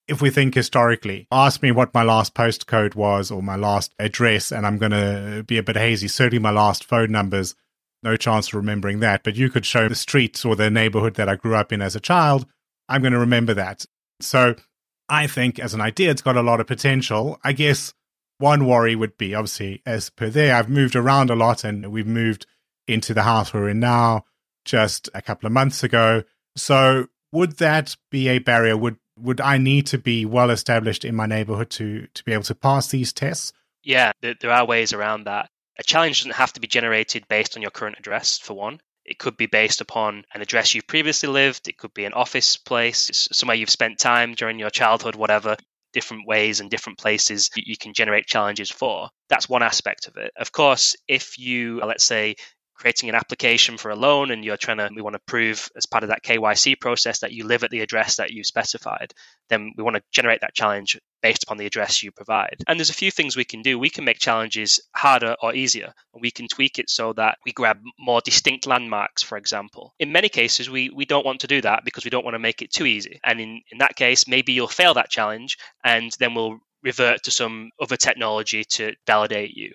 if 0.07 0.21
we 0.21 0.29
think 0.29 0.55
historically. 0.55 1.27
Ask 1.31 1.61
me 1.61 1.71
what 1.71 1.93
my 1.93 2.03
last 2.03 2.33
postcode 2.33 2.95
was 2.95 3.31
or 3.31 3.41
my 3.41 3.55
last 3.55 3.93
address, 3.99 4.51
and 4.51 4.65
I'm 4.65 4.77
going 4.77 4.91
to 4.91 5.43
be 5.47 5.57
a 5.57 5.63
bit 5.63 5.77
hazy. 5.77 6.07
Certainly 6.07 6.39
my 6.39 6.51
last 6.51 6.83
phone 6.83 7.11
numbers, 7.11 7.55
no 8.03 8.17
chance 8.17 8.49
of 8.49 8.55
remembering 8.55 8.99
that. 8.99 9.23
But 9.23 9.35
you 9.35 9.49
could 9.49 9.65
show 9.65 9.87
the 9.87 9.95
streets 9.95 10.43
or 10.43 10.55
the 10.55 10.69
neighborhood 10.69 11.15
that 11.15 11.29
I 11.29 11.35
grew 11.35 11.55
up 11.55 11.71
in 11.71 11.81
as 11.81 11.95
a 11.95 12.01
child. 12.01 12.45
I'm 12.89 13.01
going 13.01 13.13
to 13.13 13.19
remember 13.19 13.53
that. 13.53 13.85
So 14.19 14.55
I 15.07 15.27
think 15.27 15.59
as 15.59 15.73
an 15.73 15.81
idea, 15.81 16.11
it's 16.11 16.21
got 16.21 16.35
a 16.35 16.41
lot 16.41 16.59
of 16.59 16.67
potential. 16.67 17.39
I 17.43 17.53
guess 17.53 17.93
one 18.41 18.65
worry 18.65 18.95
would 18.95 19.17
be 19.17 19.33
obviously, 19.35 19.81
as 19.85 20.09
per 20.09 20.29
there, 20.29 20.55
I've 20.55 20.69
moved 20.69 20.95
around 20.95 21.29
a 21.29 21.35
lot 21.35 21.63
and 21.63 21.91
we've 21.91 22.07
moved 22.07 22.45
into 22.87 23.13
the 23.13 23.23
house 23.23 23.53
we're 23.53 23.69
in 23.69 23.79
now 23.79 24.25
just 24.65 25.09
a 25.13 25.21
couple 25.21 25.47
of 25.47 25.53
months 25.53 25.83
ago. 25.83 26.23
So 26.55 27.07
would 27.31 27.57
that 27.57 27.95
be 28.09 28.27
a 28.27 28.39
barrier? 28.39 28.75
Would 28.75 28.97
would 29.17 29.39
I 29.39 29.57
need 29.57 29.85
to 29.87 29.97
be 29.97 30.25
well 30.25 30.49
established 30.49 31.05
in 31.05 31.15
my 31.15 31.25
neighborhood 31.25 31.69
to 31.71 32.07
to 32.13 32.23
be 32.23 32.33
able 32.33 32.43
to 32.43 32.55
pass 32.55 32.87
these 32.87 33.13
tests? 33.13 33.53
Yeah, 33.83 34.11
there, 34.21 34.35
there 34.39 34.51
are 34.51 34.65
ways 34.65 34.93
around 34.93 35.25
that. 35.25 35.49
A 35.79 35.83
challenge 35.83 36.19
doesn't 36.19 36.35
have 36.35 36.53
to 36.53 36.59
be 36.59 36.67
generated 36.67 37.27
based 37.27 37.55
on 37.55 37.61
your 37.61 37.71
current 37.71 37.97
address, 37.97 38.37
for 38.37 38.53
one. 38.53 38.79
It 39.05 39.17
could 39.17 39.35
be 39.35 39.47
based 39.47 39.81
upon 39.81 40.25
an 40.33 40.41
address 40.41 40.75
you've 40.75 40.85
previously 40.85 41.29
lived. 41.29 41.67
It 41.67 41.77
could 41.77 41.93
be 41.93 42.05
an 42.05 42.13
office 42.13 42.57
place, 42.57 43.09
somewhere 43.31 43.55
you've 43.55 43.69
spent 43.69 43.97
time 43.97 44.35
during 44.35 44.59
your 44.59 44.69
childhood, 44.69 45.15
whatever. 45.15 45.57
Different 45.93 46.27
ways 46.27 46.59
and 46.59 46.69
different 46.69 46.99
places 46.99 47.49
you 47.55 47.77
can 47.77 47.93
generate 47.93 48.25
challenges 48.27 48.69
for. 48.69 49.09
That's 49.29 49.49
one 49.49 49.63
aspect 49.63 50.07
of 50.07 50.17
it. 50.17 50.31
Of 50.37 50.51
course, 50.51 50.95
if 51.07 51.37
you, 51.37 51.79
let's 51.85 52.03
say, 52.05 52.35
creating 52.81 53.09
an 53.09 53.15
application 53.15 53.77
for 53.77 53.91
a 53.91 53.95
loan 53.95 54.31
and 54.31 54.43
you're 54.43 54.57
trying 54.57 54.77
to 54.77 54.89
we 54.95 55.03
want 55.03 55.13
to 55.13 55.21
prove 55.27 55.69
as 55.77 55.85
part 55.85 56.03
of 56.03 56.09
that 56.09 56.23
KYC 56.23 56.79
process 56.79 57.19
that 57.19 57.31
you 57.31 57.45
live 57.45 57.63
at 57.63 57.69
the 57.69 57.81
address 57.81 58.15
that 58.15 58.31
you 58.31 58.43
specified 58.43 59.13
then 59.49 59.73
we 59.77 59.83
want 59.83 59.95
to 59.95 60.03
generate 60.11 60.41
that 60.41 60.55
challenge 60.55 60.99
based 61.21 61.43
upon 61.43 61.57
the 61.57 61.67
address 61.67 62.01
you 62.01 62.11
provide. 62.11 62.55
And 62.67 62.79
there's 62.79 62.89
a 62.89 62.93
few 62.93 63.11
things 63.11 63.35
we 63.35 63.45
can 63.45 63.61
do. 63.61 63.77
We 63.77 63.91
can 63.91 64.05
make 64.05 64.17
challenges 64.17 64.79
harder 64.95 65.35
or 65.43 65.53
easier 65.53 65.93
we 66.19 66.31
can 66.31 66.47
tweak 66.47 66.77
it 66.79 66.89
so 66.89 67.13
that 67.13 67.37
we 67.45 67.51
grab 67.51 67.79
more 67.99 68.21
distinct 68.21 68.67
landmarks 68.67 69.23
for 69.23 69.37
example. 69.37 69.93
In 69.99 70.11
many 70.11 70.29
cases 70.29 70.69
we 70.69 70.89
we 70.89 71.05
don't 71.05 71.25
want 71.25 71.41
to 71.41 71.47
do 71.47 71.61
that 71.61 71.83
because 71.85 72.03
we 72.03 72.11
don't 72.11 72.25
want 72.25 72.35
to 72.35 72.39
make 72.39 72.61
it 72.61 72.71
too 72.71 72.85
easy. 72.85 73.19
And 73.23 73.39
in 73.39 73.61
in 73.71 73.77
that 73.79 73.95
case 73.95 74.27
maybe 74.27 74.53
you'll 74.53 74.67
fail 74.67 74.93
that 74.95 75.09
challenge 75.09 75.57
and 75.83 76.11
then 76.19 76.33
we'll 76.33 76.59
revert 76.83 77.23
to 77.23 77.31
some 77.31 77.69
other 77.79 77.97
technology 77.97 78.63
to 78.63 78.93
validate 79.05 79.51
you 79.55 79.71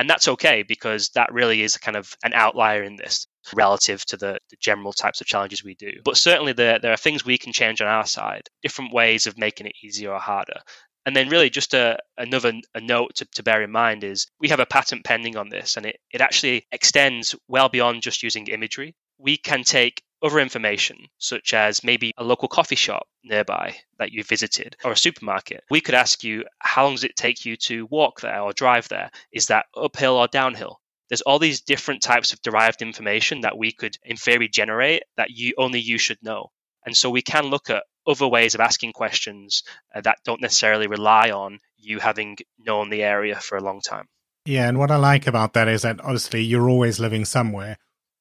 and 0.00 0.08
that's 0.08 0.28
okay 0.28 0.62
because 0.62 1.10
that 1.10 1.30
really 1.30 1.60
is 1.60 1.76
kind 1.76 1.96
of 1.96 2.16
an 2.24 2.32
outlier 2.32 2.82
in 2.82 2.96
this 2.96 3.26
relative 3.54 4.02
to 4.06 4.16
the, 4.16 4.38
the 4.48 4.56
general 4.58 4.94
types 4.94 5.20
of 5.20 5.26
challenges 5.26 5.62
we 5.62 5.74
do. 5.74 5.92
But 6.02 6.16
certainly 6.16 6.54
there, 6.54 6.78
there 6.78 6.92
are 6.92 6.96
things 6.96 7.22
we 7.22 7.36
can 7.36 7.52
change 7.52 7.82
on 7.82 7.86
our 7.86 8.06
side, 8.06 8.48
different 8.62 8.94
ways 8.94 9.26
of 9.26 9.36
making 9.36 9.66
it 9.66 9.74
easier 9.84 10.12
or 10.12 10.18
harder. 10.18 10.60
And 11.04 11.14
then, 11.14 11.28
really, 11.28 11.50
just 11.50 11.74
a, 11.74 11.98
another 12.16 12.54
a 12.74 12.80
note 12.80 13.14
to, 13.16 13.26
to, 13.34 13.42
bear 13.42 13.62
in 13.62 13.70
mind 13.70 14.02
is 14.02 14.26
we 14.38 14.48
have 14.48 14.60
a 14.60 14.66
patent 14.66 15.04
pending 15.04 15.36
on 15.36 15.50
this, 15.50 15.76
and 15.76 15.84
it, 15.84 15.98
it 16.10 16.22
actually 16.22 16.66
extends 16.72 17.34
well 17.46 17.68
beyond 17.68 18.02
just 18.02 18.22
using 18.22 18.46
imagery. 18.46 18.94
We 19.20 19.36
can 19.36 19.64
take 19.64 20.02
other 20.22 20.38
information, 20.38 20.96
such 21.18 21.54
as 21.54 21.84
maybe 21.84 22.12
a 22.16 22.24
local 22.24 22.48
coffee 22.48 22.76
shop 22.76 23.06
nearby 23.24 23.76
that 23.98 24.12
you 24.12 24.22
visited 24.22 24.76
or 24.84 24.92
a 24.92 24.96
supermarket. 24.96 25.64
We 25.70 25.80
could 25.80 25.94
ask 25.94 26.24
you, 26.24 26.44
how 26.58 26.84
long 26.84 26.94
does 26.94 27.04
it 27.04 27.16
take 27.16 27.44
you 27.44 27.56
to 27.56 27.86
walk 27.86 28.20
there 28.20 28.40
or 28.40 28.52
drive 28.52 28.88
there? 28.88 29.10
Is 29.32 29.46
that 29.46 29.66
uphill 29.74 30.16
or 30.16 30.28
downhill? 30.28 30.80
There's 31.08 31.22
all 31.22 31.38
these 31.38 31.62
different 31.62 32.02
types 32.02 32.32
of 32.32 32.42
derived 32.42 32.82
information 32.82 33.40
that 33.40 33.58
we 33.58 33.72
could, 33.72 33.96
in 34.04 34.16
theory, 34.16 34.48
generate 34.48 35.02
that 35.16 35.30
you 35.30 35.54
only 35.58 35.80
you 35.80 35.98
should 35.98 36.18
know. 36.22 36.50
And 36.86 36.96
so 36.96 37.10
we 37.10 37.22
can 37.22 37.46
look 37.46 37.68
at 37.68 37.84
other 38.06 38.28
ways 38.28 38.54
of 38.54 38.60
asking 38.60 38.92
questions 38.92 39.62
uh, 39.94 40.00
that 40.02 40.18
don't 40.24 40.40
necessarily 40.40 40.86
rely 40.86 41.30
on 41.30 41.58
you 41.76 41.98
having 41.98 42.36
known 42.58 42.90
the 42.90 43.02
area 43.02 43.36
for 43.36 43.58
a 43.58 43.62
long 43.62 43.80
time. 43.80 44.06
Yeah, 44.46 44.68
and 44.68 44.78
what 44.78 44.90
I 44.90 44.96
like 44.96 45.26
about 45.26 45.52
that 45.54 45.68
is 45.68 45.82
that 45.82 46.00
obviously 46.00 46.42
you're 46.42 46.70
always 46.70 46.98
living 46.98 47.24
somewhere 47.24 47.76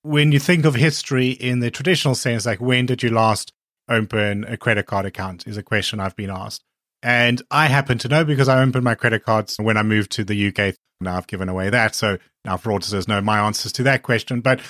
when 0.10 0.32
you 0.32 0.40
think 0.40 0.66
of 0.66 0.74
history 0.74 1.30
in 1.30 1.60
the 1.60 1.70
traditional 1.70 2.16
sense, 2.16 2.48
like 2.48 2.60
when 2.60 2.88
did 2.88 3.04
you 3.04 3.12
last 3.12 3.54
open 3.88 4.44
a 4.46 4.58
credit 4.58 4.88
card 4.88 5.06
account 5.06 5.46
is 5.46 5.56
a 5.56 5.62
question 5.62 6.00
I've 6.00 6.16
been 6.16 6.32
asked. 6.32 6.64
And 7.04 7.44
I 7.52 7.68
happen 7.68 8.00
to 8.00 8.08
know 8.08 8.26
because 8.26 8.50
I 8.50 8.60
opened 8.60 8.84
my 8.84 8.96
credit 8.96 9.24
cards 9.24 9.58
when 9.58 9.78
I 9.78 9.84
moved 9.84 10.12
to 10.14 10.24
the 10.24 10.48
UK. 10.48 10.74
Now 11.00 11.16
I've 11.16 11.28
given 11.28 11.48
away 11.48 11.70
that. 11.70 11.94
So 11.94 12.18
now 12.44 12.58
for 12.58 12.72
auditors 12.72 13.08
know 13.08 13.22
my 13.22 13.38
answers 13.38 13.72
to 13.74 13.84
that 13.84 14.02
question. 14.02 14.42
But 14.42 14.62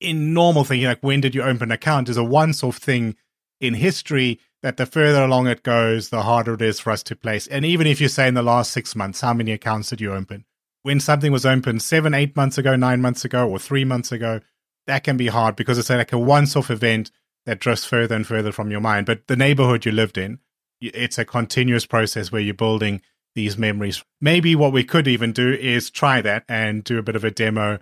in 0.00 0.32
normal 0.32 0.62
thinking, 0.62 0.86
like 0.86 1.02
when 1.02 1.20
did 1.20 1.34
you 1.34 1.42
open 1.42 1.64
an 1.64 1.72
account 1.72 2.08
is 2.08 2.16
a 2.16 2.22
once 2.22 2.62
off 2.62 2.76
thing 2.76 3.16
in 3.60 3.74
history 3.74 4.38
that 4.62 4.76
the 4.76 4.86
further 4.86 5.24
along 5.24 5.48
it 5.48 5.64
goes, 5.64 6.10
the 6.10 6.22
harder 6.22 6.54
it 6.54 6.62
is 6.62 6.78
for 6.78 6.92
us 6.92 7.02
to 7.02 7.16
place. 7.16 7.48
And 7.48 7.64
even 7.64 7.88
if 7.88 8.00
you 8.00 8.06
say 8.06 8.28
in 8.28 8.34
the 8.34 8.42
last 8.42 8.70
six 8.70 8.94
months, 8.94 9.22
how 9.22 9.34
many 9.34 9.50
accounts 9.50 9.90
did 9.90 10.00
you 10.00 10.12
open? 10.12 10.44
When 10.84 11.00
something 11.00 11.32
was 11.32 11.44
opened 11.44 11.82
seven, 11.82 12.14
eight 12.14 12.36
months 12.36 12.58
ago, 12.58 12.76
nine 12.76 13.00
months 13.00 13.24
ago, 13.24 13.48
or 13.48 13.58
three 13.58 13.84
months 13.84 14.12
ago, 14.12 14.40
that 14.86 15.04
can 15.04 15.16
be 15.16 15.28
hard 15.28 15.56
because 15.56 15.78
it's 15.78 15.90
like 15.90 16.12
a 16.12 16.18
once 16.18 16.56
off 16.56 16.70
event 16.70 17.10
that 17.46 17.60
drifts 17.60 17.84
further 17.84 18.14
and 18.14 18.26
further 18.26 18.52
from 18.52 18.70
your 18.70 18.80
mind. 18.80 19.06
But 19.06 19.26
the 19.26 19.36
neighborhood 19.36 19.84
you 19.84 19.92
lived 19.92 20.18
in, 20.18 20.38
it's 20.80 21.18
a 21.18 21.24
continuous 21.24 21.86
process 21.86 22.32
where 22.32 22.40
you're 22.40 22.54
building 22.54 23.02
these 23.34 23.58
memories. 23.58 24.04
Maybe 24.20 24.54
what 24.54 24.72
we 24.72 24.84
could 24.84 25.08
even 25.08 25.32
do 25.32 25.52
is 25.52 25.90
try 25.90 26.20
that 26.22 26.44
and 26.48 26.84
do 26.84 26.98
a 26.98 27.02
bit 27.02 27.16
of 27.16 27.24
a 27.24 27.30
demo. 27.30 27.80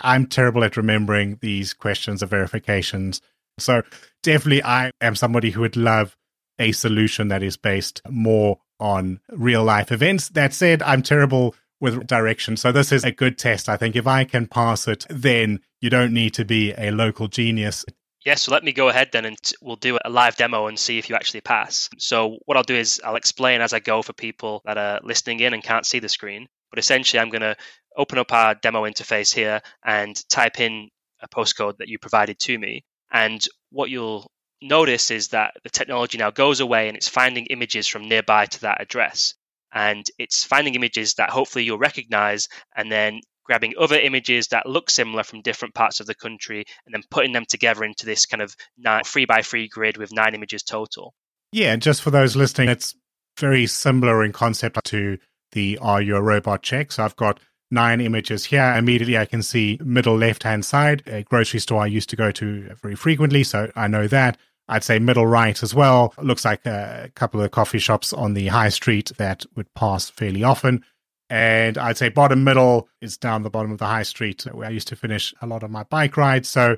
I'm 0.00 0.26
terrible 0.26 0.64
at 0.64 0.76
remembering 0.76 1.38
these 1.40 1.72
questions 1.74 2.22
of 2.22 2.30
verifications. 2.30 3.20
So 3.58 3.82
definitely 4.22 4.62
I 4.62 4.90
am 5.00 5.16
somebody 5.16 5.50
who 5.50 5.60
would 5.62 5.76
love 5.76 6.16
a 6.58 6.72
solution 6.72 7.28
that 7.28 7.42
is 7.42 7.56
based 7.56 8.02
more 8.08 8.58
on 8.78 9.20
real 9.30 9.64
life 9.64 9.92
events. 9.92 10.28
That 10.30 10.54
said, 10.54 10.82
I'm 10.82 11.02
terrible 11.02 11.54
with 11.80 12.06
direction. 12.06 12.56
So 12.56 12.72
this 12.72 12.92
is 12.92 13.04
a 13.04 13.12
good 13.12 13.38
test. 13.38 13.68
I 13.68 13.76
think 13.76 13.96
if 13.96 14.06
I 14.06 14.24
can 14.24 14.46
pass 14.46 14.86
it, 14.86 15.06
then 15.08 15.60
you 15.80 15.90
don't 15.90 16.12
need 16.12 16.34
to 16.34 16.44
be 16.44 16.72
a 16.76 16.90
local 16.90 17.28
genius. 17.28 17.84
Yeah, 18.24 18.34
so 18.34 18.52
let 18.52 18.64
me 18.64 18.72
go 18.72 18.90
ahead 18.90 19.08
then 19.12 19.24
and 19.24 19.38
we'll 19.62 19.76
do 19.76 19.98
a 20.04 20.10
live 20.10 20.36
demo 20.36 20.66
and 20.66 20.78
see 20.78 20.98
if 20.98 21.08
you 21.08 21.16
actually 21.16 21.40
pass. 21.40 21.88
So, 21.96 22.36
what 22.44 22.58
I'll 22.58 22.62
do 22.62 22.76
is 22.76 23.00
I'll 23.02 23.16
explain 23.16 23.62
as 23.62 23.72
I 23.72 23.80
go 23.80 24.02
for 24.02 24.12
people 24.12 24.60
that 24.66 24.76
are 24.76 25.00
listening 25.02 25.40
in 25.40 25.54
and 25.54 25.62
can't 25.62 25.86
see 25.86 26.00
the 26.00 26.08
screen. 26.08 26.46
But 26.68 26.78
essentially, 26.78 27.18
I'm 27.18 27.30
going 27.30 27.40
to 27.40 27.56
open 27.96 28.18
up 28.18 28.32
our 28.32 28.54
demo 28.54 28.82
interface 28.82 29.34
here 29.34 29.62
and 29.82 30.14
type 30.28 30.60
in 30.60 30.90
a 31.22 31.28
postcode 31.28 31.78
that 31.78 31.88
you 31.88 31.98
provided 31.98 32.38
to 32.40 32.58
me. 32.58 32.84
And 33.10 33.42
what 33.70 33.88
you'll 33.88 34.30
notice 34.60 35.10
is 35.10 35.28
that 35.28 35.54
the 35.64 35.70
technology 35.70 36.18
now 36.18 36.30
goes 36.30 36.60
away 36.60 36.88
and 36.88 36.96
it's 36.98 37.08
finding 37.08 37.46
images 37.46 37.86
from 37.86 38.08
nearby 38.08 38.46
to 38.46 38.60
that 38.60 38.82
address 38.82 39.34
and 39.72 40.04
it's 40.18 40.44
finding 40.44 40.74
images 40.74 41.14
that 41.14 41.30
hopefully 41.30 41.64
you'll 41.64 41.78
recognize 41.78 42.48
and 42.76 42.90
then 42.90 43.20
grabbing 43.44 43.74
other 43.78 43.98
images 43.98 44.48
that 44.48 44.66
look 44.66 44.90
similar 44.90 45.22
from 45.22 45.42
different 45.42 45.74
parts 45.74 45.98
of 46.00 46.06
the 46.06 46.14
country 46.14 46.64
and 46.86 46.94
then 46.94 47.02
putting 47.10 47.32
them 47.32 47.44
together 47.48 47.82
into 47.84 48.06
this 48.06 48.26
kind 48.26 48.42
of 48.42 48.54
nine, 48.78 49.02
three 49.04 49.24
by 49.24 49.42
three 49.42 49.66
grid 49.66 49.96
with 49.96 50.12
nine 50.12 50.34
images 50.34 50.62
total. 50.62 51.14
Yeah, 51.52 51.74
just 51.76 52.02
for 52.02 52.10
those 52.10 52.36
listening, 52.36 52.68
it's 52.68 52.94
very 53.38 53.66
similar 53.66 54.22
in 54.24 54.32
concept 54.32 54.78
to 54.84 55.18
the 55.52 55.78
Are 55.78 56.00
You 56.00 56.16
a 56.16 56.22
Robot 56.22 56.62
check. 56.62 56.92
So 56.92 57.04
I've 57.04 57.16
got 57.16 57.40
nine 57.70 58.00
images 58.00 58.44
here. 58.44 58.74
Immediately 58.76 59.18
I 59.18 59.24
can 59.24 59.42
see 59.42 59.78
middle 59.82 60.16
left 60.16 60.42
hand 60.42 60.64
side, 60.64 61.02
a 61.06 61.22
grocery 61.22 61.60
store 61.60 61.82
I 61.82 61.86
used 61.86 62.10
to 62.10 62.16
go 62.16 62.30
to 62.32 62.70
very 62.80 62.94
frequently. 62.94 63.42
So 63.42 63.70
I 63.74 63.88
know 63.88 64.06
that. 64.08 64.38
I'd 64.70 64.84
say 64.84 65.00
middle 65.00 65.26
right 65.26 65.60
as 65.62 65.74
well. 65.74 66.14
Looks 66.16 66.44
like 66.44 66.64
a 66.64 67.10
couple 67.16 67.42
of 67.42 67.50
coffee 67.50 67.80
shops 67.80 68.12
on 68.12 68.34
the 68.34 68.46
high 68.46 68.68
street 68.68 69.10
that 69.18 69.44
would 69.56 69.72
pass 69.74 70.08
fairly 70.08 70.44
often. 70.44 70.84
And 71.28 71.76
I'd 71.76 71.98
say 71.98 72.08
bottom 72.08 72.44
middle 72.44 72.88
is 73.00 73.16
down 73.16 73.42
the 73.42 73.50
bottom 73.50 73.72
of 73.72 73.78
the 73.78 73.86
high 73.86 74.04
street 74.04 74.42
where 74.52 74.68
I 74.68 74.70
used 74.70 74.86
to 74.88 74.96
finish 74.96 75.34
a 75.42 75.46
lot 75.46 75.64
of 75.64 75.72
my 75.72 75.82
bike 75.82 76.16
rides. 76.16 76.48
So 76.48 76.76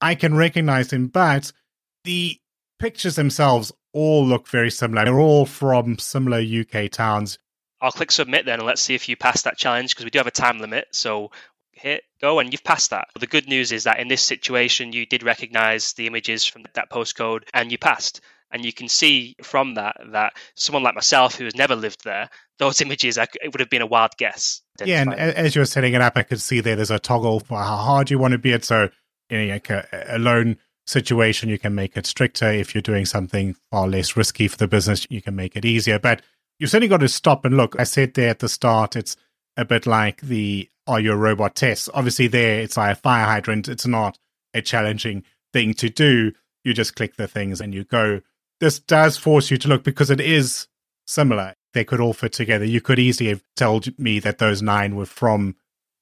I 0.00 0.14
can 0.14 0.34
recognize 0.34 0.90
him, 0.90 1.08
but 1.08 1.52
the 2.04 2.38
pictures 2.78 3.16
themselves 3.16 3.72
all 3.92 4.26
look 4.26 4.48
very 4.48 4.70
similar. 4.70 5.04
They're 5.04 5.20
all 5.20 5.44
from 5.44 5.98
similar 5.98 6.38
UK 6.38 6.90
towns. 6.90 7.38
I'll 7.82 7.92
click 7.92 8.10
submit 8.10 8.46
then 8.46 8.60
and 8.60 8.66
let's 8.66 8.80
see 8.80 8.94
if 8.94 9.06
you 9.10 9.16
pass 9.16 9.42
that 9.42 9.58
challenge 9.58 9.90
because 9.94 10.06
we 10.06 10.10
do 10.10 10.18
have 10.18 10.26
a 10.26 10.30
time 10.30 10.58
limit. 10.58 10.88
So 10.92 11.30
hit 11.84 12.02
go 12.20 12.38
and 12.38 12.52
you've 12.52 12.64
passed 12.64 12.90
that. 12.90 13.08
The 13.18 13.26
good 13.26 13.46
news 13.46 13.70
is 13.70 13.84
that 13.84 14.00
in 14.00 14.08
this 14.08 14.22
situation, 14.22 14.92
you 14.92 15.06
did 15.06 15.22
recognize 15.22 15.92
the 15.92 16.06
images 16.06 16.44
from 16.44 16.64
that 16.74 16.90
postcode 16.90 17.42
and 17.52 17.70
you 17.70 17.78
passed. 17.78 18.20
And 18.50 18.64
you 18.64 18.72
can 18.72 18.88
see 18.88 19.34
from 19.42 19.74
that 19.74 19.96
that 20.12 20.34
someone 20.54 20.82
like 20.84 20.94
myself 20.94 21.34
who 21.34 21.44
has 21.44 21.56
never 21.56 21.74
lived 21.74 22.04
there, 22.04 22.30
those 22.58 22.80
images, 22.80 23.18
it 23.18 23.52
would 23.52 23.60
have 23.60 23.70
been 23.70 23.82
a 23.82 23.86
wild 23.86 24.12
guess. 24.16 24.62
Yeah, 24.84 25.02
and 25.02 25.14
as 25.14 25.54
you 25.54 25.60
were 25.60 25.66
setting 25.66 25.94
it 25.94 26.00
up, 26.00 26.12
I 26.16 26.22
could 26.22 26.40
see 26.40 26.60
there 26.60 26.76
there's 26.76 26.90
a 26.90 27.00
toggle 27.00 27.40
for 27.40 27.58
how 27.58 27.76
hard 27.76 28.10
you 28.10 28.18
want 28.18 28.32
to 28.32 28.38
be 28.38 28.52
it. 28.52 28.64
So, 28.64 28.90
in 29.28 29.48
like 29.48 29.70
a, 29.70 29.86
a 30.08 30.18
loan 30.18 30.56
situation, 30.86 31.48
you 31.48 31.58
can 31.58 31.74
make 31.74 31.96
it 31.96 32.06
stricter. 32.06 32.48
If 32.48 32.74
you're 32.74 32.82
doing 32.82 33.06
something 33.06 33.56
far 33.72 33.88
less 33.88 34.16
risky 34.16 34.46
for 34.46 34.56
the 34.56 34.68
business, 34.68 35.04
you 35.10 35.20
can 35.20 35.34
make 35.34 35.56
it 35.56 35.64
easier. 35.64 35.98
But 35.98 36.22
you've 36.60 36.70
certainly 36.70 36.88
got 36.88 37.00
to 37.00 37.08
stop 37.08 37.44
and 37.44 37.56
look. 37.56 37.74
I 37.78 37.84
said 37.84 38.14
there 38.14 38.30
at 38.30 38.38
the 38.38 38.48
start, 38.48 38.94
it's 38.94 39.16
a 39.56 39.64
bit 39.64 39.84
like 39.84 40.20
the 40.20 40.68
Are 40.86 41.00
your 41.00 41.16
Robot 41.16 41.54
tests. 41.54 41.88
Obviously, 41.94 42.26
there 42.26 42.60
it's 42.60 42.76
like 42.76 42.92
a 42.92 43.00
fire 43.00 43.24
hydrant. 43.24 43.68
It's 43.68 43.86
not 43.86 44.18
a 44.52 44.60
challenging 44.60 45.24
thing 45.52 45.74
to 45.74 45.88
do. 45.88 46.32
You 46.62 46.74
just 46.74 46.96
click 46.96 47.16
the 47.16 47.26
things 47.26 47.60
and 47.60 47.74
you 47.74 47.84
go 47.84 48.20
this 48.60 48.78
does 48.78 49.16
force 49.16 49.50
you 49.50 49.56
to 49.58 49.68
look 49.68 49.84
because 49.84 50.10
it 50.10 50.20
is 50.20 50.68
similar. 51.06 51.54
They 51.72 51.84
could 51.84 52.00
all 52.00 52.12
fit 52.12 52.32
together. 52.32 52.64
You 52.64 52.80
could 52.80 52.98
easily 52.98 53.28
have 53.28 53.42
told 53.56 53.98
me 53.98 54.20
that 54.20 54.38
those 54.38 54.62
nine 54.62 54.96
were 54.96 55.06
from 55.06 55.56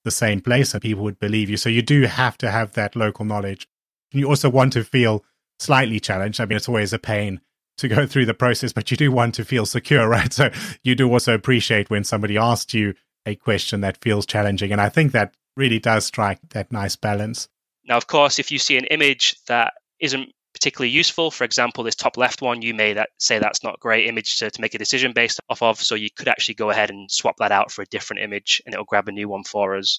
the 0.04 0.10
same 0.10 0.40
place 0.40 0.74
and 0.74 0.82
people 0.82 1.04
would 1.04 1.18
believe 1.18 1.48
you. 1.48 1.56
So 1.56 1.68
you 1.68 1.82
do 1.82 2.02
have 2.02 2.36
to 2.38 2.50
have 2.50 2.72
that 2.72 2.94
local 2.94 3.24
knowledge. 3.24 3.68
You 4.12 4.28
also 4.28 4.50
want 4.50 4.74
to 4.74 4.84
feel 4.84 5.24
slightly 5.58 5.98
challenged. 5.98 6.40
I 6.40 6.44
mean, 6.44 6.56
it's 6.56 6.68
always 6.68 6.92
a 6.92 6.98
pain 6.98 7.40
to 7.78 7.88
go 7.88 8.06
through 8.08 8.26
the 8.26 8.34
process, 8.34 8.72
but 8.72 8.90
you 8.90 8.96
do 8.96 9.10
want 9.10 9.34
to 9.36 9.44
feel 9.44 9.64
secure, 9.64 10.08
right? 10.16 10.32
So 10.32 10.50
you 10.82 10.94
do 10.94 11.10
also 11.10 11.34
appreciate 11.34 11.90
when 11.90 12.04
somebody 12.04 12.36
asks 12.36 12.74
you 12.74 12.94
a 13.26 13.36
question 13.36 13.80
that 13.82 14.02
feels 14.02 14.26
challenging. 14.26 14.72
And 14.72 14.80
I 14.80 14.88
think 14.88 15.12
that 15.12 15.34
really 15.56 15.78
does 15.78 16.06
strike 16.06 16.38
that 16.50 16.72
nice 16.72 16.96
balance. 16.96 17.48
Now, 17.86 17.96
of 17.96 18.06
course, 18.06 18.38
if 18.38 18.50
you 18.50 18.58
see 18.58 18.76
an 18.76 18.84
image 18.86 19.36
that 19.46 19.74
isn't 20.00 20.32
particularly 20.52 20.90
useful. 20.90 21.30
For 21.30 21.44
example, 21.44 21.84
this 21.84 21.94
top 21.94 22.16
left 22.16 22.42
one, 22.42 22.62
you 22.62 22.74
may 22.74 22.92
that 22.92 23.10
say 23.18 23.38
that's 23.38 23.64
not 23.64 23.80
great 23.80 24.06
image 24.06 24.38
to, 24.38 24.50
to 24.50 24.60
make 24.60 24.74
a 24.74 24.78
decision 24.78 25.12
based 25.12 25.40
off 25.48 25.62
of. 25.62 25.80
So 25.80 25.94
you 25.94 26.10
could 26.14 26.28
actually 26.28 26.54
go 26.54 26.70
ahead 26.70 26.90
and 26.90 27.10
swap 27.10 27.36
that 27.38 27.52
out 27.52 27.70
for 27.72 27.82
a 27.82 27.86
different 27.86 28.22
image 28.22 28.62
and 28.64 28.74
it'll 28.74 28.84
grab 28.84 29.08
a 29.08 29.12
new 29.12 29.28
one 29.28 29.44
for 29.44 29.76
us. 29.76 29.98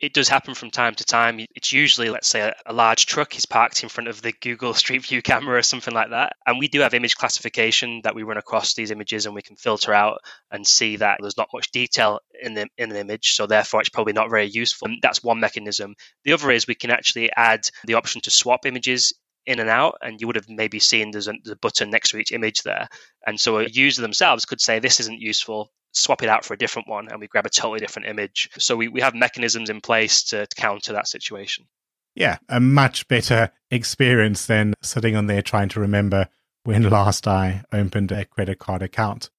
It 0.00 0.14
does 0.14 0.28
happen 0.30 0.54
from 0.54 0.70
time 0.70 0.94
to 0.94 1.04
time. 1.04 1.40
It's 1.54 1.72
usually, 1.72 2.08
let's 2.08 2.28
say, 2.28 2.40
a, 2.40 2.54
a 2.64 2.72
large 2.72 3.04
truck 3.04 3.36
is 3.36 3.44
parked 3.44 3.82
in 3.82 3.90
front 3.90 4.08
of 4.08 4.22
the 4.22 4.32
Google 4.32 4.72
Street 4.82 5.04
View 5.04 5.20
camera 5.20 5.58
or 5.58 5.62
something 5.62 5.92
like 5.92 6.10
that. 6.10 6.32
And 6.46 6.58
we 6.58 6.68
do 6.68 6.80
have 6.80 6.94
image 6.94 7.16
classification 7.16 8.00
that 8.04 8.14
we 8.14 8.22
run 8.22 8.38
across 8.38 8.72
these 8.74 8.90
images 8.90 9.26
and 9.26 9.34
we 9.34 9.42
can 9.42 9.56
filter 9.56 9.92
out 9.92 10.18
and 10.50 10.66
see 10.66 10.96
that 10.96 11.18
there's 11.20 11.36
not 11.36 11.50
much 11.52 11.70
detail 11.70 12.20
in 12.42 12.54
the 12.54 12.66
in 12.78 12.90
an 12.90 12.96
image. 12.96 13.34
So 13.34 13.46
therefore, 13.46 13.80
it's 13.80 13.90
probably 13.90 14.14
not 14.14 14.30
very 14.30 14.46
useful. 14.46 14.88
And 14.88 14.98
that's 15.02 15.22
one 15.22 15.40
mechanism. 15.40 15.94
The 16.24 16.32
other 16.32 16.50
is 16.50 16.66
we 16.66 16.74
can 16.74 16.90
actually 16.90 17.30
add 17.36 17.68
the 17.84 17.94
option 17.94 18.22
to 18.22 18.30
swap 18.30 18.64
images 18.64 19.12
in 19.46 19.58
and 19.58 19.70
out, 19.70 19.96
and 20.02 20.20
you 20.20 20.26
would 20.26 20.36
have 20.36 20.48
maybe 20.48 20.78
seen 20.78 21.10
there's 21.10 21.28
a, 21.28 21.34
the 21.44 21.56
button 21.56 21.90
next 21.90 22.10
to 22.10 22.18
each 22.18 22.32
image 22.32 22.62
there. 22.62 22.88
And 23.26 23.38
so 23.38 23.58
a 23.58 23.68
user 23.68 24.02
themselves 24.02 24.44
could 24.44 24.60
say, 24.60 24.78
This 24.78 25.00
isn't 25.00 25.20
useful, 25.20 25.72
swap 25.92 26.22
it 26.22 26.28
out 26.28 26.44
for 26.44 26.54
a 26.54 26.58
different 26.58 26.88
one, 26.88 27.08
and 27.08 27.20
we 27.20 27.26
grab 27.26 27.46
a 27.46 27.50
totally 27.50 27.80
different 27.80 28.08
image. 28.08 28.50
So 28.58 28.76
we, 28.76 28.88
we 28.88 29.00
have 29.00 29.14
mechanisms 29.14 29.70
in 29.70 29.80
place 29.80 30.24
to, 30.24 30.46
to 30.46 30.56
counter 30.56 30.92
that 30.94 31.08
situation. 31.08 31.66
Yeah, 32.14 32.38
a 32.48 32.60
much 32.60 33.06
better 33.08 33.50
experience 33.70 34.46
than 34.46 34.74
sitting 34.82 35.16
on 35.16 35.26
there 35.26 35.42
trying 35.42 35.68
to 35.70 35.80
remember 35.80 36.28
when 36.64 36.82
last 36.90 37.26
I 37.26 37.64
opened 37.72 38.12
a 38.12 38.24
credit 38.24 38.58
card 38.58 38.82
account. 38.82 39.30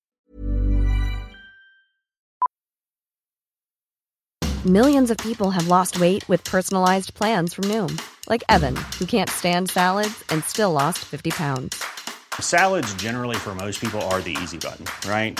Millions 4.66 5.10
of 5.10 5.18
people 5.18 5.50
have 5.50 5.68
lost 5.68 6.00
weight 6.00 6.28
with 6.30 6.44
personalized 6.44 7.16
plans 7.16 7.56
from 7.56 7.64
Noom, 7.64 8.00
like 8.30 8.44
Evan, 8.48 8.76
who 9.00 9.08
can't 9.08 9.30
stand 9.30 9.72
salads 9.72 10.24
and 10.30 10.44
still 10.44 10.72
lost 10.72 11.00
50 11.00 11.32
pounds. 11.32 11.84
Salads, 12.40 12.94
generally, 12.94 13.38
for 13.38 13.56
most 13.56 13.82
people, 13.82 14.00
are 14.04 14.22
the 14.22 14.38
easy 14.44 14.60
button, 14.60 14.86
right? 15.10 15.40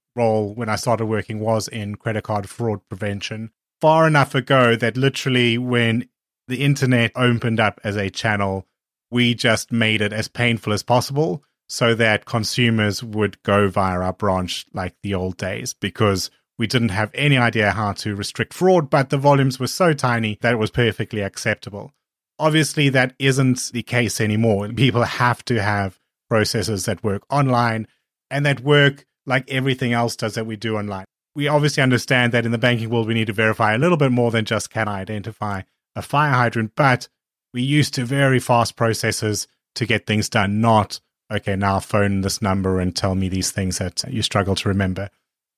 role 0.15 0.53
when 0.53 0.69
I 0.69 0.75
started 0.75 1.05
working 1.05 1.39
was 1.39 1.67
in 1.67 1.95
credit 1.95 2.23
card 2.23 2.49
fraud 2.49 2.81
prevention. 2.89 3.51
Far 3.79 4.07
enough 4.07 4.35
ago 4.35 4.75
that 4.75 4.97
literally 4.97 5.57
when 5.57 6.07
the 6.47 6.63
internet 6.63 7.11
opened 7.15 7.59
up 7.59 7.79
as 7.83 7.95
a 7.95 8.09
channel, 8.09 8.67
we 9.09 9.33
just 9.33 9.71
made 9.71 10.01
it 10.01 10.13
as 10.13 10.27
painful 10.27 10.73
as 10.73 10.83
possible 10.83 11.43
so 11.67 11.95
that 11.95 12.25
consumers 12.25 13.01
would 13.01 13.41
go 13.43 13.69
via 13.69 13.99
our 13.99 14.13
branch 14.13 14.65
like 14.73 14.93
the 15.03 15.13
old 15.13 15.37
days 15.37 15.73
because 15.73 16.29
we 16.57 16.67
didn't 16.67 16.89
have 16.89 17.09
any 17.13 17.37
idea 17.37 17.71
how 17.71 17.93
to 17.93 18.15
restrict 18.15 18.53
fraud, 18.53 18.89
but 18.89 19.09
the 19.09 19.17
volumes 19.17 19.59
were 19.59 19.67
so 19.67 19.93
tiny 19.93 20.37
that 20.41 20.53
it 20.53 20.59
was 20.59 20.69
perfectly 20.69 21.21
acceptable. 21.21 21.93
Obviously, 22.37 22.89
that 22.89 23.15
isn't 23.19 23.71
the 23.71 23.83
case 23.83 24.19
anymore. 24.19 24.67
People 24.69 25.03
have 25.03 25.43
to 25.45 25.61
have 25.61 25.99
processes 26.29 26.85
that 26.85 27.03
work 27.03 27.23
online 27.29 27.87
and 28.29 28.45
that 28.45 28.59
work 28.59 29.05
like 29.25 29.49
everything 29.49 29.93
else 29.93 30.15
does 30.15 30.35
that 30.35 30.45
we 30.45 30.55
do 30.55 30.77
online. 30.77 31.05
We 31.35 31.47
obviously 31.47 31.81
understand 31.81 32.33
that 32.33 32.45
in 32.45 32.51
the 32.51 32.57
banking 32.57 32.89
world, 32.89 33.07
we 33.07 33.13
need 33.13 33.27
to 33.27 33.33
verify 33.33 33.73
a 33.73 33.77
little 33.77 33.97
bit 33.97 34.11
more 34.11 34.31
than 34.31 34.45
just 34.45 34.69
can 34.69 34.87
I 34.87 34.99
identify 34.99 35.61
a 35.95 36.01
fire 36.01 36.31
hydrant, 36.31 36.73
but 36.75 37.07
we 37.53 37.61
used 37.61 37.93
to 37.95 38.05
very 38.05 38.39
fast 38.39 38.75
processes 38.75 39.47
to 39.75 39.85
get 39.85 40.05
things 40.05 40.29
done, 40.29 40.61
not, 40.61 40.99
okay, 41.31 41.55
now 41.55 41.79
phone 41.79 42.21
this 42.21 42.41
number 42.41 42.79
and 42.79 42.95
tell 42.95 43.15
me 43.15 43.29
these 43.29 43.51
things 43.51 43.77
that 43.77 44.03
you 44.09 44.21
struggle 44.21 44.55
to 44.55 44.69
remember. 44.69 45.09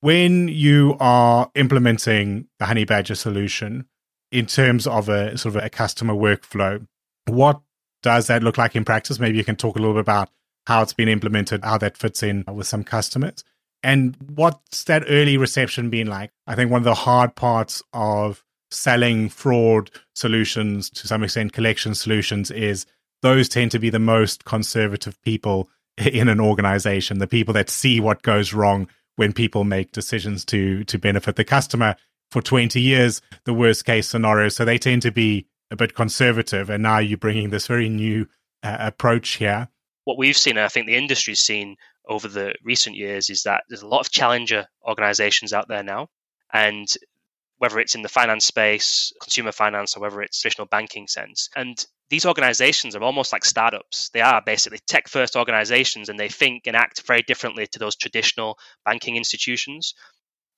When 0.02 0.48
you 0.48 0.98
are 1.00 1.50
implementing 1.56 2.48
the 2.60 2.66
Honey 2.66 2.86
Badger 2.86 3.16
solution 3.16 3.86
in 4.32 4.46
terms 4.46 4.86
of 4.86 5.10
a 5.10 5.38
sort 5.38 5.56
of 5.56 5.64
a 5.64 5.70
customer 5.70 6.14
workflow, 6.14 6.86
what 7.26 7.62
does 8.02 8.28
that 8.28 8.44
look 8.44 8.58
like 8.58 8.76
in 8.76 8.84
practice? 8.86 9.20
Maybe 9.20 9.38
you 9.38 9.44
can 9.44 9.56
talk 9.56 9.76
a 9.76 9.80
little 9.80 9.94
bit 9.94 10.02
about 10.02 10.30
how 10.68 10.82
it's 10.82 10.94
been 10.94 11.08
implemented, 11.08 11.64
how 11.64 11.78
that 11.78 11.98
fits 11.98 12.22
in 12.22 12.44
with 12.52 12.68
some 12.68 12.84
customers. 12.84 13.44
And 13.84 14.16
what's 14.34 14.86
that 14.86 15.04
early 15.10 15.38
reception 15.38 15.90
been 15.90 16.08
like? 16.08 16.32
I 16.48 16.56
think 16.56 16.72
one 16.72 16.82
of 16.82 16.86
the 16.86 16.94
hard 16.94 17.36
parts 17.36 17.84
of 17.94 18.44
selling 18.72 19.30
fraud 19.30 19.92
solutions, 20.16 20.90
to 20.92 21.08
some 21.08 21.24
extent, 21.24 21.54
collection 21.54 21.94
solutions, 21.94 22.50
is 22.50 22.86
those 23.22 23.50
tend 23.50 23.72
to 23.72 23.80
be 23.80 23.90
the 23.90 24.00
most 24.00 24.46
conservative 24.46 25.22
people 25.22 25.70
in 25.98 26.30
an 26.30 26.40
organization, 26.40 27.20
the 27.20 27.28
people 27.28 27.54
that 27.54 27.70
see 27.70 28.00
what 28.00 28.22
goes 28.22 28.54
wrong 28.54 28.88
when 29.16 29.32
people 29.32 29.64
make 29.64 29.92
decisions 29.92 30.44
to 30.44 30.84
to 30.86 30.98
benefit 30.98 31.36
the 31.36 31.44
customer 31.44 31.96
for 32.32 32.42
20 32.42 32.82
years, 32.82 33.22
the 33.46 33.54
worst 33.54 33.86
case 33.86 34.08
scenario. 34.08 34.50
So 34.50 34.66
they 34.66 34.80
tend 34.80 35.04
to 35.04 35.12
be 35.12 35.46
a 35.70 35.76
bit 35.76 35.94
conservative. 35.94 36.70
And 36.70 36.82
now 36.82 36.98
you're 36.98 37.18
bringing 37.18 37.52
this 37.52 37.68
very 37.68 37.90
new 37.90 38.28
uh, 38.64 38.78
approach 38.80 39.32
here. 39.36 39.68
What 40.06 40.18
we've 40.18 40.36
seen, 40.36 40.58
and 40.58 40.66
I 40.66 40.68
think 40.68 40.88
the 40.88 40.96
industry's 40.96 41.42
seen, 41.42 41.78
over 42.08 42.28
the 42.28 42.54
recent 42.64 42.96
years 42.96 43.30
is 43.30 43.44
that 43.44 43.64
there's 43.70 43.82
a 43.82 43.88
lot 43.88 44.02
of 44.02 44.12
challenger 44.12 44.68
organizations 44.86 45.54
out 45.54 45.68
there 45.68 45.84
now. 45.84 46.10
And 46.52 46.88
whether 47.58 47.80
it's 47.80 47.96
in 47.96 48.02
the 48.02 48.10
finance 48.10 48.46
space, 48.46 49.14
consumer 49.22 49.52
finance, 49.52 49.96
or 49.96 50.02
whether 50.02 50.22
it's 50.22 50.42
traditional 50.42 50.68
banking 50.68 51.08
sense. 51.08 51.50
And 51.56 51.84
these 52.10 52.26
organizations 52.26 52.96
are 52.96 53.04
almost 53.04 53.32
like 53.32 53.46
startups. 53.46 54.10
They 54.10 54.22
are 54.22 54.42
basically 54.46 54.80
tech 54.86 55.08
first 55.08 55.36
organizations 55.36 56.10
and 56.10 56.20
they 56.20 56.28
think 56.28 56.68
and 56.68 56.76
act 56.76 57.08
very 57.08 57.22
differently 57.22 57.66
to 57.68 57.80
those 57.80 57.96
traditional 57.96 58.58
banking 58.84 59.16
institutions. 59.16 59.94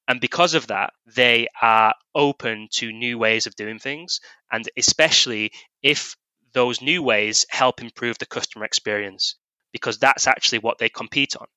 And 0.07 0.19
because 0.19 0.53
of 0.53 0.67
that, 0.67 0.93
they 1.05 1.47
are 1.61 1.93
open 2.13 2.69
to 2.73 2.91
new 2.91 3.17
ways 3.17 3.45
of 3.45 3.55
doing 3.55 3.79
things. 3.79 4.19
And 4.51 4.67
especially 4.75 5.51
if 5.83 6.15
those 6.53 6.81
new 6.81 7.03
ways 7.03 7.45
help 7.49 7.81
improve 7.81 8.17
the 8.17 8.25
customer 8.25 8.65
experience, 8.65 9.35
because 9.75 9.97
that's 9.97 10.25
actually 10.25 10.59
what 10.59 10.77
they 10.77 10.87
compete 10.87 11.35
on. 11.35 11.47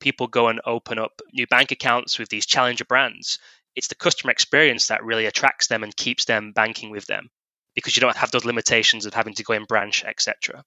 People 0.00 0.26
go 0.26 0.48
and 0.48 0.60
open 0.66 0.98
up 0.98 1.12
new 1.32 1.46
bank 1.46 1.70
accounts 1.70 2.18
with 2.18 2.28
these 2.28 2.44
challenger 2.44 2.84
brands. 2.84 3.38
It's 3.76 3.86
the 3.86 3.94
customer 3.94 4.32
experience 4.32 4.88
that 4.88 5.04
really 5.04 5.26
attracts 5.26 5.68
them 5.68 5.84
and 5.84 5.96
keeps 5.96 6.24
them 6.24 6.50
banking 6.50 6.90
with 6.90 7.06
them 7.06 7.30
because 7.76 7.96
you 7.96 8.00
don't 8.00 8.16
have 8.16 8.32
those 8.32 8.44
limitations 8.44 9.06
of 9.06 9.14
having 9.14 9.34
to 9.34 9.44
go 9.44 9.52
in 9.52 9.66
branch, 9.66 10.02
etc. 10.04 10.64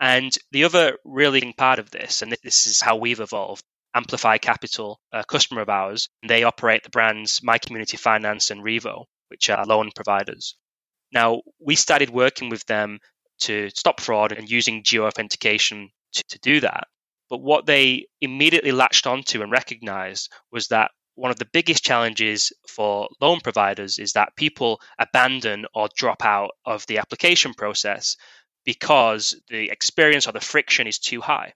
And 0.00 0.34
the 0.52 0.64
other 0.64 0.96
really 1.04 1.52
part 1.52 1.78
of 1.78 1.90
this, 1.90 2.22
and 2.22 2.34
this 2.42 2.66
is 2.66 2.80
how 2.80 2.96
we've 2.96 3.20
evolved, 3.20 3.62
Amplify 3.94 4.38
Capital, 4.38 5.02
a 5.12 5.26
customer 5.26 5.60
of 5.60 5.68
ours, 5.68 6.08
they 6.26 6.44
operate 6.44 6.82
the 6.82 6.88
brands 6.88 7.42
My 7.42 7.58
Community 7.58 7.98
Finance 7.98 8.50
and 8.50 8.64
Revo, 8.64 9.04
which 9.28 9.50
are 9.50 9.66
loan 9.66 9.90
providers. 9.94 10.56
Now, 11.12 11.42
we 11.60 11.76
started 11.76 12.08
working 12.08 12.48
with 12.48 12.64
them 12.64 13.00
to 13.40 13.68
stop 13.68 14.00
fraud 14.00 14.32
and 14.32 14.50
using 14.50 14.82
geo 14.82 15.06
authentication 15.06 15.90
to, 16.12 16.24
to 16.24 16.38
do 16.38 16.60
that. 16.60 16.88
But 17.28 17.40
what 17.40 17.66
they 17.66 18.06
immediately 18.20 18.72
latched 18.72 19.06
onto 19.06 19.42
and 19.42 19.50
recognized 19.50 20.30
was 20.50 20.68
that 20.68 20.90
one 21.14 21.30
of 21.30 21.38
the 21.38 21.48
biggest 21.52 21.84
challenges 21.84 22.52
for 22.66 23.08
loan 23.20 23.40
providers 23.40 23.98
is 23.98 24.12
that 24.12 24.36
people 24.36 24.80
abandon 24.98 25.66
or 25.74 25.88
drop 25.94 26.24
out 26.24 26.52
of 26.64 26.86
the 26.86 26.98
application 26.98 27.54
process 27.54 28.16
because 28.64 29.34
the 29.48 29.70
experience 29.70 30.26
or 30.26 30.32
the 30.32 30.40
friction 30.40 30.86
is 30.86 30.98
too 30.98 31.20
high. 31.20 31.52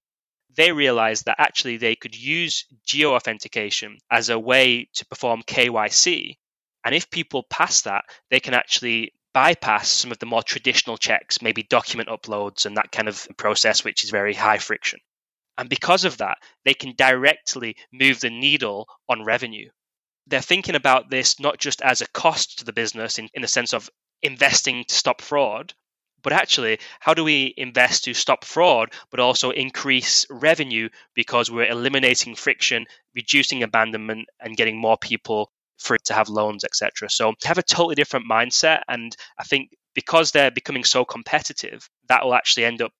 They 0.54 0.72
realized 0.72 1.26
that 1.26 1.36
actually 1.38 1.76
they 1.76 1.96
could 1.96 2.16
use 2.16 2.64
geo 2.84 3.14
authentication 3.14 3.98
as 4.10 4.30
a 4.30 4.38
way 4.38 4.88
to 4.94 5.06
perform 5.06 5.42
KYC. 5.42 6.38
And 6.84 6.94
if 6.94 7.10
people 7.10 7.42
pass 7.50 7.82
that, 7.82 8.04
they 8.30 8.40
can 8.40 8.54
actually 8.54 9.12
bypass 9.36 9.90
some 9.90 10.10
of 10.10 10.18
the 10.18 10.24
more 10.24 10.42
traditional 10.42 10.96
checks, 10.96 11.42
maybe 11.42 11.62
document 11.62 12.08
uploads 12.08 12.64
and 12.64 12.78
that 12.78 12.90
kind 12.90 13.06
of 13.06 13.28
process, 13.36 13.84
which 13.84 14.02
is 14.02 14.08
very 14.08 14.32
high 14.32 14.56
friction. 14.56 14.98
And 15.58 15.68
because 15.68 16.06
of 16.06 16.16
that, 16.16 16.38
they 16.64 16.72
can 16.72 16.94
directly 16.96 17.76
move 17.92 18.18
the 18.18 18.30
needle 18.30 18.88
on 19.10 19.26
revenue. 19.26 19.68
They're 20.26 20.40
thinking 20.40 20.74
about 20.74 21.10
this 21.10 21.38
not 21.38 21.58
just 21.58 21.82
as 21.82 22.00
a 22.00 22.08
cost 22.08 22.60
to 22.60 22.64
the 22.64 22.72
business 22.72 23.18
in, 23.18 23.28
in 23.34 23.42
the 23.42 23.48
sense 23.48 23.74
of 23.74 23.90
investing 24.22 24.84
to 24.84 24.94
stop 24.94 25.20
fraud, 25.20 25.74
but 26.22 26.32
actually, 26.32 26.78
how 26.98 27.12
do 27.12 27.22
we 27.22 27.52
invest 27.58 28.04
to 28.04 28.14
stop 28.14 28.42
fraud, 28.42 28.94
but 29.10 29.20
also 29.20 29.50
increase 29.50 30.24
revenue 30.30 30.88
because 31.14 31.50
we're 31.50 31.70
eliminating 31.70 32.36
friction, 32.36 32.86
reducing 33.14 33.62
abandonment, 33.62 34.28
and 34.40 34.56
getting 34.56 34.78
more 34.78 34.96
people 34.96 35.52
free 35.78 35.98
to 36.04 36.14
have 36.14 36.28
loans, 36.28 36.64
etc. 36.64 37.10
So 37.10 37.34
they 37.42 37.48
have 37.48 37.58
a 37.58 37.62
totally 37.62 37.94
different 37.94 38.26
mindset. 38.30 38.82
And 38.88 39.16
I 39.38 39.44
think 39.44 39.70
because 39.94 40.30
they're 40.30 40.50
becoming 40.50 40.84
so 40.84 41.04
competitive, 41.04 41.88
that 42.08 42.24
will 42.24 42.34
actually 42.34 42.64
end 42.64 42.82
up 42.82 42.92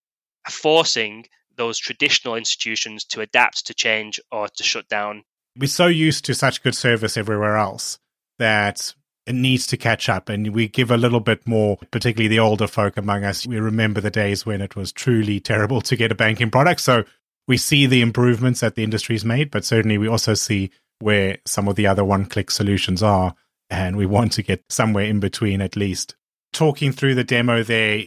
forcing 0.49 1.27
those 1.57 1.79
traditional 1.79 2.35
institutions 2.35 3.05
to 3.05 3.21
adapt 3.21 3.67
to 3.67 3.75
change 3.75 4.21
or 4.31 4.49
to 4.49 4.63
shut 4.63 4.89
down. 4.89 5.23
We're 5.59 5.69
so 5.69 5.87
used 5.87 6.25
to 6.27 6.35
such 6.35 6.63
good 6.63 6.75
service 6.75 7.17
everywhere 7.17 7.57
else 7.57 7.99
that 8.39 8.95
it 9.27 9.35
needs 9.35 9.67
to 9.67 9.77
catch 9.77 10.09
up 10.09 10.29
and 10.29 10.55
we 10.55 10.69
give 10.69 10.91
a 10.91 10.97
little 10.97 11.21
bit 11.21 11.47
more, 11.47 11.79
particularly 11.91 12.29
the 12.29 12.39
older 12.39 12.67
folk 12.67 12.97
among 12.97 13.25
us. 13.25 13.47
We 13.47 13.59
remember 13.59 14.01
the 14.01 14.11
days 14.11 14.47
when 14.47 14.61
it 14.61 14.77
was 14.77 14.93
truly 14.93 15.41
terrible 15.41 15.81
to 15.83 15.97
get 15.97 16.13
a 16.13 16.17
banking 16.17 16.51
product. 16.51 16.81
So 16.81 17.05
we 17.49 17.57
see 17.57 17.87
the 17.87 18.03
improvements 18.03 18.61
that 18.61 18.75
the 18.75 18.85
industry's 18.85 19.25
made, 19.25 19.51
but 19.51 19.65
certainly 19.65 19.99
we 19.99 20.09
also 20.09 20.35
see 20.35 20.71
where 21.01 21.39
some 21.45 21.69
of 21.69 21.77
the 21.77 21.87
other 21.87 22.05
one 22.05 22.27
click 22.27 22.51
solutions 22.51 23.03
are. 23.03 23.35
And 23.69 23.97
we 23.97 24.07
want 24.07 24.33
to 24.33 24.43
get 24.43 24.65
somewhere 24.71 25.05
in 25.05 25.21
between 25.21 25.61
at 25.61 25.77
least. 25.77 26.15
Talking 26.53 26.93
through 26.93 27.17
the 27.17 27.25
demo 27.25 27.63
there, 27.63 28.05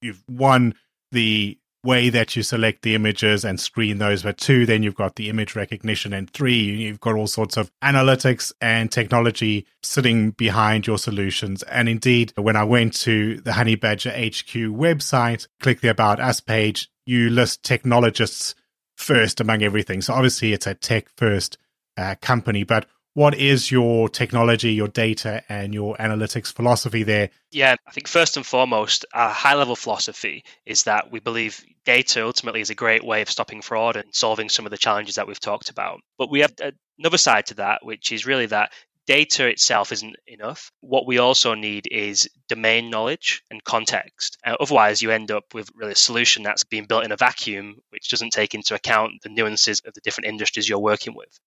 you've 0.00 0.24
won 0.28 0.74
the 1.12 1.58
way 1.84 2.08
that 2.08 2.34
you 2.34 2.42
select 2.42 2.82
the 2.82 2.94
images 2.94 3.44
and 3.44 3.60
screen 3.60 3.98
those. 3.98 4.22
But 4.22 4.38
two, 4.38 4.64
then 4.64 4.82
you've 4.82 4.94
got 4.94 5.16
the 5.16 5.28
image 5.28 5.54
recognition. 5.54 6.12
And 6.12 6.30
three, 6.30 6.54
you've 6.54 7.00
got 7.00 7.14
all 7.14 7.26
sorts 7.26 7.56
of 7.56 7.70
analytics 7.82 8.52
and 8.60 8.90
technology 8.90 9.66
sitting 9.82 10.30
behind 10.30 10.86
your 10.86 10.98
solutions. 10.98 11.62
And 11.64 11.88
indeed, 11.88 12.32
when 12.36 12.56
I 12.56 12.64
went 12.64 12.94
to 13.00 13.40
the 13.40 13.52
Honey 13.52 13.76
Badger 13.76 14.10
HQ 14.10 14.72
website, 14.72 15.46
click 15.60 15.82
the 15.82 15.90
About 15.90 16.18
Us 16.18 16.40
page, 16.40 16.88
you 17.06 17.28
list 17.28 17.62
technologists 17.62 18.54
first 18.96 19.40
among 19.40 19.62
everything. 19.62 20.00
So 20.00 20.14
obviously, 20.14 20.52
it's 20.52 20.66
a 20.66 20.74
tech 20.74 21.08
first 21.16 21.58
uh, 21.96 22.14
company. 22.20 22.64
But 22.64 22.86
what 23.14 23.34
is 23.36 23.70
your 23.70 24.08
technology, 24.08 24.72
your 24.72 24.88
data, 24.88 25.42
and 25.48 25.72
your 25.72 25.96
analytics 25.98 26.52
philosophy 26.52 27.04
there? 27.04 27.30
Yeah, 27.52 27.76
I 27.86 27.90
think 27.92 28.08
first 28.08 28.36
and 28.36 28.44
foremost, 28.44 29.06
our 29.14 29.30
high 29.30 29.54
level 29.54 29.76
philosophy 29.76 30.44
is 30.66 30.82
that 30.84 31.12
we 31.12 31.20
believe 31.20 31.64
data 31.84 32.24
ultimately 32.24 32.60
is 32.60 32.70
a 32.70 32.74
great 32.74 33.04
way 33.04 33.22
of 33.22 33.30
stopping 33.30 33.62
fraud 33.62 33.94
and 33.96 34.12
solving 34.12 34.48
some 34.48 34.66
of 34.66 34.70
the 34.70 34.78
challenges 34.78 35.14
that 35.14 35.28
we've 35.28 35.38
talked 35.38 35.70
about. 35.70 36.00
But 36.18 36.30
we 36.30 36.40
have 36.40 36.54
another 36.98 37.18
side 37.18 37.46
to 37.46 37.54
that, 37.54 37.84
which 37.84 38.10
is 38.10 38.26
really 38.26 38.46
that 38.46 38.72
data 39.06 39.46
itself 39.46 39.92
isn't 39.92 40.16
enough. 40.26 40.72
What 40.80 41.06
we 41.06 41.18
also 41.18 41.54
need 41.54 41.86
is 41.90 42.28
domain 42.48 42.90
knowledge 42.90 43.42
and 43.50 43.62
context. 43.62 44.38
Uh, 44.44 44.56
otherwise, 44.58 45.02
you 45.02 45.10
end 45.10 45.30
up 45.30 45.54
with 45.54 45.70
really 45.76 45.92
a 45.92 45.96
solution 45.96 46.42
that's 46.42 46.64
being 46.64 46.86
built 46.86 47.04
in 47.04 47.12
a 47.12 47.16
vacuum, 47.16 47.76
which 47.90 48.08
doesn't 48.08 48.32
take 48.32 48.54
into 48.54 48.74
account 48.74 49.12
the 49.22 49.28
nuances 49.28 49.80
of 49.86 49.94
the 49.94 50.00
different 50.00 50.26
industries 50.26 50.68
you're 50.68 50.78
working 50.78 51.14
with. 51.14 51.38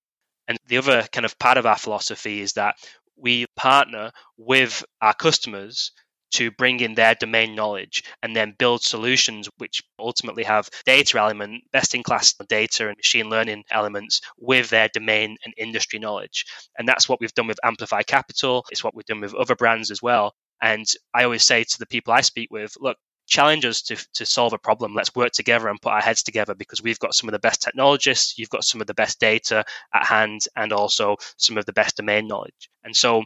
And 0.48 0.58
the 0.68 0.78
other 0.78 1.08
kind 1.12 1.26
of 1.26 1.38
part 1.40 1.58
of 1.58 1.66
our 1.66 1.78
philosophy 1.78 2.42
is 2.42 2.54
that 2.54 2.76
we 3.18 3.46
partner 3.56 4.12
with 4.38 4.84
our 5.02 5.14
customers 5.14 5.92
to 6.30 6.52
bring 6.52 6.80
in 6.82 6.94
their 6.94 7.16
domain 7.16 7.56
knowledge 7.56 8.04
and 8.22 8.36
then 8.36 8.54
build 8.60 8.84
solutions 8.84 9.50
which 9.58 9.82
ultimately 9.98 10.44
have 10.44 10.70
data 10.86 11.18
element, 11.18 11.64
best 11.72 11.96
in 11.96 12.04
class 12.04 12.34
data 12.50 12.88
and 12.88 12.98
machine 12.98 13.30
learning 13.30 13.64
elements 13.72 14.22
with 14.38 14.70
their 14.70 14.90
domain 14.94 15.38
and 15.46 15.54
industry 15.58 16.00
knowledge. 16.00 16.46
And 16.78 16.88
that's 16.88 17.08
what 17.08 17.20
we've 17.22 17.34
done 17.34 17.48
with 17.48 17.60
Amplify 17.64 18.04
Capital. 18.04 18.66
It's 18.72 18.84
what 18.84 18.94
we've 18.94 19.06
done 19.06 19.22
with 19.22 19.36
other 19.36 19.56
brands 19.56 19.90
as 19.90 20.02
well. 20.02 20.34
And 20.62 20.86
I 21.14 21.24
always 21.24 21.46
say 21.46 21.64
to 21.64 21.80
the 21.80 21.88
people 21.88 22.14
I 22.14 22.22
speak 22.22 22.50
with, 22.52 22.74
look, 22.80 22.98
challenge 23.28 23.66
us 23.66 23.82
to, 23.84 23.96
to 24.14 24.26
solve 24.26 24.54
a 24.54 24.58
problem. 24.58 24.94
Let's 24.94 25.14
work 25.14 25.32
together 25.32 25.68
and 25.68 25.82
put 25.82 25.92
our 25.92 26.02
heads 26.02 26.24
together 26.24 26.56
because 26.56 26.82
we've 26.82 27.00
got 27.00 27.14
some 27.14 27.30
of 27.30 27.34
the 27.34 27.40
best 27.40 27.62
technologists, 27.62 28.38
you've 28.38 28.50
got 28.50 28.64
some 28.64 28.82
of 28.82 28.88
the 28.88 28.94
best 28.94 29.20
data 29.20 29.64
at 29.94 30.06
hand, 30.06 30.42
and 30.56 30.74
also 30.74 31.18
some 31.38 31.58
of 31.58 31.66
the 31.66 31.74
best 31.74 31.98
domain 31.98 32.28
knowledge. 32.28 32.70
And 32.84 32.96
so 32.96 33.24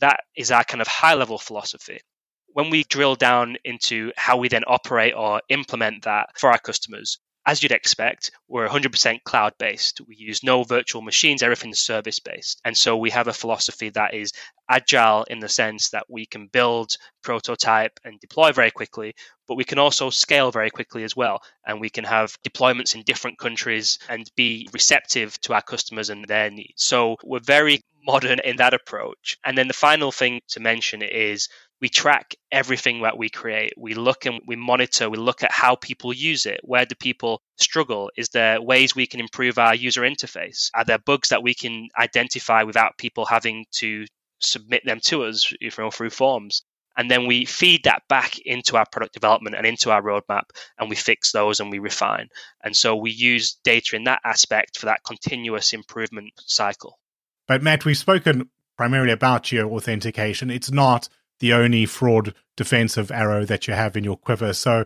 that 0.00 0.20
is 0.36 0.50
our 0.50 0.64
kind 0.64 0.82
of 0.82 0.88
high 0.88 1.14
level 1.14 1.38
philosophy. 1.38 2.00
When 2.48 2.70
we 2.70 2.84
drill 2.84 3.16
down 3.16 3.56
into 3.64 4.12
how 4.16 4.36
we 4.36 4.48
then 4.48 4.64
operate 4.66 5.14
or 5.14 5.42
implement 5.48 6.04
that 6.04 6.30
for 6.38 6.50
our 6.50 6.58
customers, 6.58 7.18
as 7.46 7.62
you'd 7.62 7.72
expect, 7.72 8.32
we're 8.48 8.68
100% 8.68 9.22
cloud 9.22 9.52
based. 9.58 10.00
We 10.06 10.16
use 10.16 10.42
no 10.42 10.64
virtual 10.64 11.00
machines, 11.00 11.42
everything's 11.42 11.80
service 11.80 12.18
based. 12.18 12.60
And 12.64 12.76
so 12.76 12.96
we 12.96 13.10
have 13.10 13.28
a 13.28 13.32
philosophy 13.32 13.90
that 13.90 14.14
is 14.14 14.32
agile 14.68 15.24
in 15.30 15.38
the 15.38 15.48
sense 15.48 15.90
that 15.90 16.06
we 16.08 16.26
can 16.26 16.48
build, 16.48 16.96
prototype, 17.22 18.00
and 18.04 18.18
deploy 18.18 18.50
very 18.50 18.72
quickly, 18.72 19.14
but 19.46 19.54
we 19.54 19.62
can 19.62 19.78
also 19.78 20.10
scale 20.10 20.50
very 20.50 20.70
quickly 20.70 21.04
as 21.04 21.14
well. 21.14 21.40
And 21.64 21.80
we 21.80 21.88
can 21.88 22.02
have 22.02 22.36
deployments 22.42 22.96
in 22.96 23.02
different 23.04 23.38
countries 23.38 24.00
and 24.08 24.28
be 24.36 24.68
receptive 24.72 25.40
to 25.42 25.54
our 25.54 25.62
customers 25.62 26.10
and 26.10 26.24
their 26.24 26.50
needs. 26.50 26.82
So 26.82 27.16
we're 27.22 27.38
very 27.38 27.80
modern 28.04 28.40
in 28.40 28.56
that 28.56 28.74
approach. 28.74 29.36
And 29.44 29.56
then 29.56 29.68
the 29.68 29.74
final 29.74 30.10
thing 30.10 30.40
to 30.48 30.60
mention 30.60 31.02
is 31.02 31.48
we 31.80 31.88
track 31.88 32.34
everything 32.50 33.02
that 33.02 33.18
we 33.18 33.28
create. 33.28 33.74
We 33.76 33.94
look 33.94 34.26
and 34.26 34.40
we 34.46 34.56
monitor, 34.56 35.10
we 35.10 35.18
look 35.18 35.42
at 35.42 35.52
how 35.52 35.76
people 35.76 36.12
use 36.12 36.46
it. 36.46 36.60
Where 36.62 36.86
do 36.86 36.94
people 36.94 37.42
struggle? 37.58 38.10
Is 38.16 38.30
there 38.30 38.60
ways 38.62 38.96
we 38.96 39.06
can 39.06 39.20
improve 39.20 39.58
our 39.58 39.74
user 39.74 40.02
interface? 40.02 40.70
Are 40.74 40.84
there 40.84 40.98
bugs 40.98 41.28
that 41.28 41.42
we 41.42 41.54
can 41.54 41.88
identify 41.98 42.62
without 42.62 42.98
people 42.98 43.26
having 43.26 43.66
to 43.72 44.06
submit 44.38 44.84
them 44.84 45.00
to 45.04 45.24
us 45.24 45.52
through 45.92 46.10
forms? 46.10 46.62
And 46.96 47.10
then 47.10 47.26
we 47.26 47.44
feed 47.44 47.84
that 47.84 48.04
back 48.08 48.38
into 48.38 48.78
our 48.78 48.86
product 48.90 49.12
development 49.12 49.54
and 49.54 49.66
into 49.66 49.90
our 49.90 50.00
roadmap, 50.00 50.44
and 50.78 50.88
we 50.88 50.96
fix 50.96 51.30
those 51.30 51.60
and 51.60 51.70
we 51.70 51.78
refine. 51.78 52.28
And 52.64 52.74
so 52.74 52.96
we 52.96 53.10
use 53.10 53.58
data 53.64 53.96
in 53.96 54.04
that 54.04 54.20
aspect 54.24 54.78
for 54.78 54.86
that 54.86 55.04
continuous 55.04 55.74
improvement 55.74 56.32
cycle. 56.38 56.98
But 57.46 57.62
Matt, 57.62 57.84
we've 57.84 57.98
spoken 57.98 58.48
primarily 58.78 59.12
about 59.12 59.42
geo 59.42 59.68
authentication. 59.70 60.50
It's 60.50 60.70
not 60.70 61.10
the 61.40 61.52
only 61.52 61.86
fraud 61.86 62.34
defensive 62.56 63.10
arrow 63.10 63.44
that 63.44 63.66
you 63.68 63.74
have 63.74 63.96
in 63.96 64.04
your 64.04 64.16
quiver. 64.16 64.52
So 64.52 64.84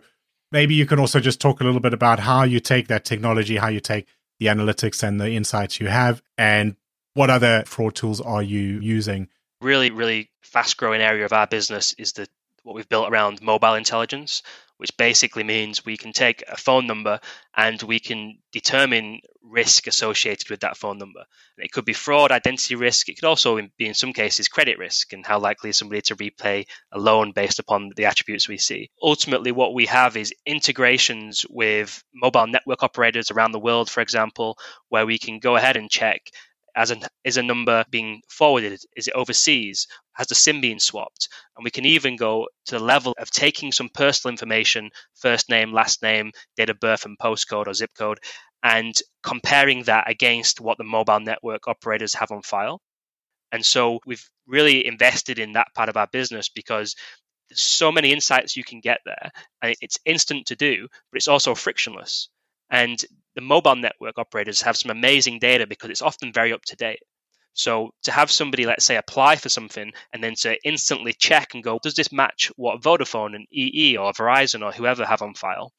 maybe 0.51 0.75
you 0.75 0.85
can 0.85 0.99
also 0.99 1.19
just 1.19 1.39
talk 1.39 1.61
a 1.61 1.63
little 1.63 1.79
bit 1.79 1.93
about 1.93 2.19
how 2.19 2.43
you 2.43 2.59
take 2.59 2.87
that 2.87 3.05
technology, 3.05 3.57
how 3.57 3.69
you 3.69 3.79
take 3.79 4.07
the 4.39 4.47
analytics 4.47 5.03
and 5.03 5.19
the 5.21 5.31
insights 5.31 5.79
you 5.79 5.87
have, 5.87 6.21
and 6.37 6.75
what 7.13 7.29
other 7.29 7.63
fraud 7.65 7.95
tools 7.95 8.19
are 8.21 8.43
you 8.43 8.79
using 8.79 9.27
Really, 9.61 9.91
really 9.91 10.31
fast 10.41 10.77
growing 10.77 11.01
area 11.01 11.23
of 11.23 11.33
our 11.33 11.45
business 11.45 11.93
is 11.93 12.13
the 12.13 12.27
what 12.63 12.75
we've 12.75 12.89
built 12.89 13.11
around 13.11 13.41
mobile 13.41 13.75
intelligence, 13.75 14.41
which 14.81 14.97
basically 14.97 15.43
means 15.43 15.85
we 15.85 15.95
can 15.95 16.11
take 16.11 16.43
a 16.47 16.57
phone 16.57 16.87
number 16.87 17.19
and 17.55 17.79
we 17.83 17.99
can 17.99 18.39
determine 18.51 19.19
risk 19.43 19.85
associated 19.85 20.49
with 20.49 20.61
that 20.61 20.75
phone 20.75 20.97
number. 20.97 21.19
And 21.55 21.63
it 21.63 21.71
could 21.71 21.85
be 21.85 21.93
fraud, 21.93 22.31
identity 22.31 22.73
risk. 22.73 23.07
It 23.07 23.13
could 23.19 23.27
also 23.27 23.59
be, 23.77 23.85
in 23.85 23.93
some 23.93 24.11
cases, 24.11 24.47
credit 24.47 24.79
risk 24.79 25.13
and 25.13 25.23
how 25.23 25.37
likely 25.37 25.69
is 25.69 25.77
somebody 25.77 26.01
to 26.01 26.15
repay 26.15 26.65
a 26.91 26.97
loan 26.97 27.31
based 27.31 27.59
upon 27.59 27.91
the 27.95 28.05
attributes 28.05 28.49
we 28.49 28.57
see. 28.57 28.89
Ultimately, 29.03 29.51
what 29.51 29.75
we 29.75 29.85
have 29.85 30.17
is 30.17 30.33
integrations 30.47 31.45
with 31.47 32.03
mobile 32.11 32.47
network 32.47 32.81
operators 32.81 33.29
around 33.29 33.51
the 33.51 33.59
world, 33.59 33.87
for 33.87 34.01
example, 34.01 34.57
where 34.89 35.05
we 35.05 35.19
can 35.19 35.37
go 35.37 35.57
ahead 35.57 35.77
and 35.77 35.91
check 35.91 36.23
as 36.75 36.91
an 36.91 37.03
is 37.23 37.37
a 37.37 37.43
number 37.43 37.83
being 37.89 38.21
forwarded 38.29 38.79
is 38.95 39.07
it 39.07 39.13
overseas 39.13 39.87
has 40.13 40.27
the 40.27 40.35
sim 40.35 40.61
been 40.61 40.79
swapped? 40.79 41.29
And 41.55 41.63
we 41.63 41.71
can 41.71 41.85
even 41.85 42.15
go 42.15 42.47
to 42.65 42.77
the 42.77 42.83
level 42.83 43.15
of 43.17 43.31
taking 43.31 43.71
some 43.71 43.89
personal 43.89 44.31
information 44.31 44.91
first 45.15 45.49
name 45.49 45.71
last 45.71 46.01
name 46.01 46.31
date 46.57 46.69
of 46.69 46.79
birth 46.79 47.05
and 47.05 47.17
postcode 47.17 47.67
or 47.67 47.73
zip 47.73 47.91
code 47.97 48.19
and 48.63 48.93
comparing 49.23 49.83
that 49.83 50.09
against 50.09 50.61
what 50.61 50.77
the 50.77 50.83
mobile 50.83 51.19
network 51.19 51.67
operators 51.67 52.13
have 52.13 52.31
on 52.31 52.41
file. 52.41 52.81
And 53.51 53.65
so 53.65 53.99
we've 54.05 54.29
really 54.47 54.85
invested 54.85 55.39
in 55.39 55.53
that 55.53 55.73
part 55.75 55.89
of 55.89 55.97
our 55.97 56.07
business 56.07 56.49
because 56.49 56.95
there's 57.49 57.61
so 57.61 57.91
many 57.91 58.11
insights 58.11 58.55
you 58.55 58.63
can 58.63 58.79
get 58.79 58.99
there 59.05 59.31
and 59.61 59.75
it's 59.81 59.97
instant 60.05 60.45
to 60.47 60.55
do 60.55 60.87
but 61.11 61.17
it's 61.17 61.27
also 61.27 61.55
frictionless. 61.55 62.29
And 62.69 63.03
the 63.35 63.41
mobile 63.41 63.75
network 63.75 64.17
operators 64.17 64.61
have 64.61 64.77
some 64.77 64.91
amazing 64.91 65.39
data 65.39 65.67
because 65.67 65.89
it's 65.89 66.01
often 66.01 66.33
very 66.33 66.53
up 66.53 66.63
to 66.65 66.75
date. 66.75 67.01
So 67.53 67.91
to 68.03 68.11
have 68.11 68.31
somebody, 68.31 68.65
let's 68.65 68.85
say, 68.85 68.95
apply 68.95 69.35
for 69.35 69.49
something 69.49 69.91
and 70.13 70.23
then 70.23 70.35
to 70.35 70.57
instantly 70.63 71.13
check 71.13 71.53
and 71.53 71.63
go, 71.63 71.79
does 71.81 71.95
this 71.95 72.11
match 72.11 72.51
what 72.55 72.81
Vodafone 72.81 73.35
and 73.35 73.45
EE 73.51 73.97
or 73.97 74.13
Verizon 74.13 74.63
or 74.63 74.71
whoever 74.71 75.05
have 75.05 75.21
on 75.21 75.33
file? 75.33 75.73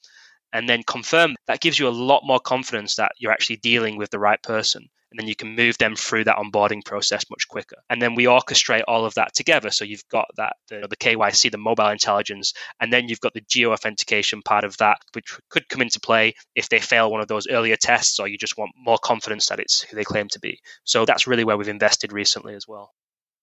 And 0.53 0.69
then 0.69 0.83
confirm 0.83 1.35
that 1.47 1.61
gives 1.61 1.79
you 1.79 1.89
a 1.89 1.91
lot 1.91 2.23
more 2.25 2.41
confidence 2.41 2.97
that 2.97 3.13
you're 3.19 3.33
actually 3.33 3.57
dealing 3.57 3.97
with 3.97 4.11
the 4.11 4.19
right 4.19 4.43
person 4.43 4.91
and 5.13 5.21
then 5.21 5.29
you 5.29 5.37
can 5.37 5.55
move 5.55 5.77
them 5.77 5.95
through 5.95 6.25
that 6.25 6.39
onboarding 6.39 6.83
process 6.85 7.25
much 7.31 7.47
quicker. 7.47 7.77
And 7.91 8.01
then 8.01 8.15
we 8.15 8.25
orchestrate 8.25 8.85
all 8.89 9.05
of 9.05 9.15
that 9.15 9.35
together. 9.35 9.71
So 9.71 9.85
you've 9.85 10.09
got 10.09 10.27
that 10.39 10.57
the, 10.69 10.87
the 10.89 10.97
KYC, 10.97 11.51
the 11.51 11.59
mobile 11.59 11.89
intelligence, 11.89 12.55
and 12.81 12.91
then 12.91 13.09
you've 13.09 13.21
got 13.21 13.35
the 13.35 13.43
geo 13.47 13.73
authentication 13.73 14.41
part 14.43 14.65
of 14.65 14.79
that, 14.79 14.99
which 15.13 15.39
could 15.51 15.69
come 15.69 15.83
into 15.83 16.01
play 16.01 16.33
if 16.55 16.71
they 16.71 16.81
fail 16.81 17.11
one 17.11 17.21
of 17.21 17.29
those 17.29 17.47
earlier 17.47 17.77
tests, 17.77 18.19
or 18.19 18.27
you 18.27 18.39
just 18.39 18.57
want 18.57 18.71
more 18.75 18.99
confidence 18.99 19.49
that 19.49 19.61
it's 19.61 19.83
who 19.83 19.97
they 19.97 20.05
claim 20.05 20.29
to 20.29 20.41
be. 20.41 20.59
So 20.85 21.05
that's 21.05 21.27
really 21.27 21.45
where 21.45 21.59
we've 21.59 21.69
invested 21.69 22.13
recently 22.13 22.55
as 22.55 22.67
well. 22.67 22.91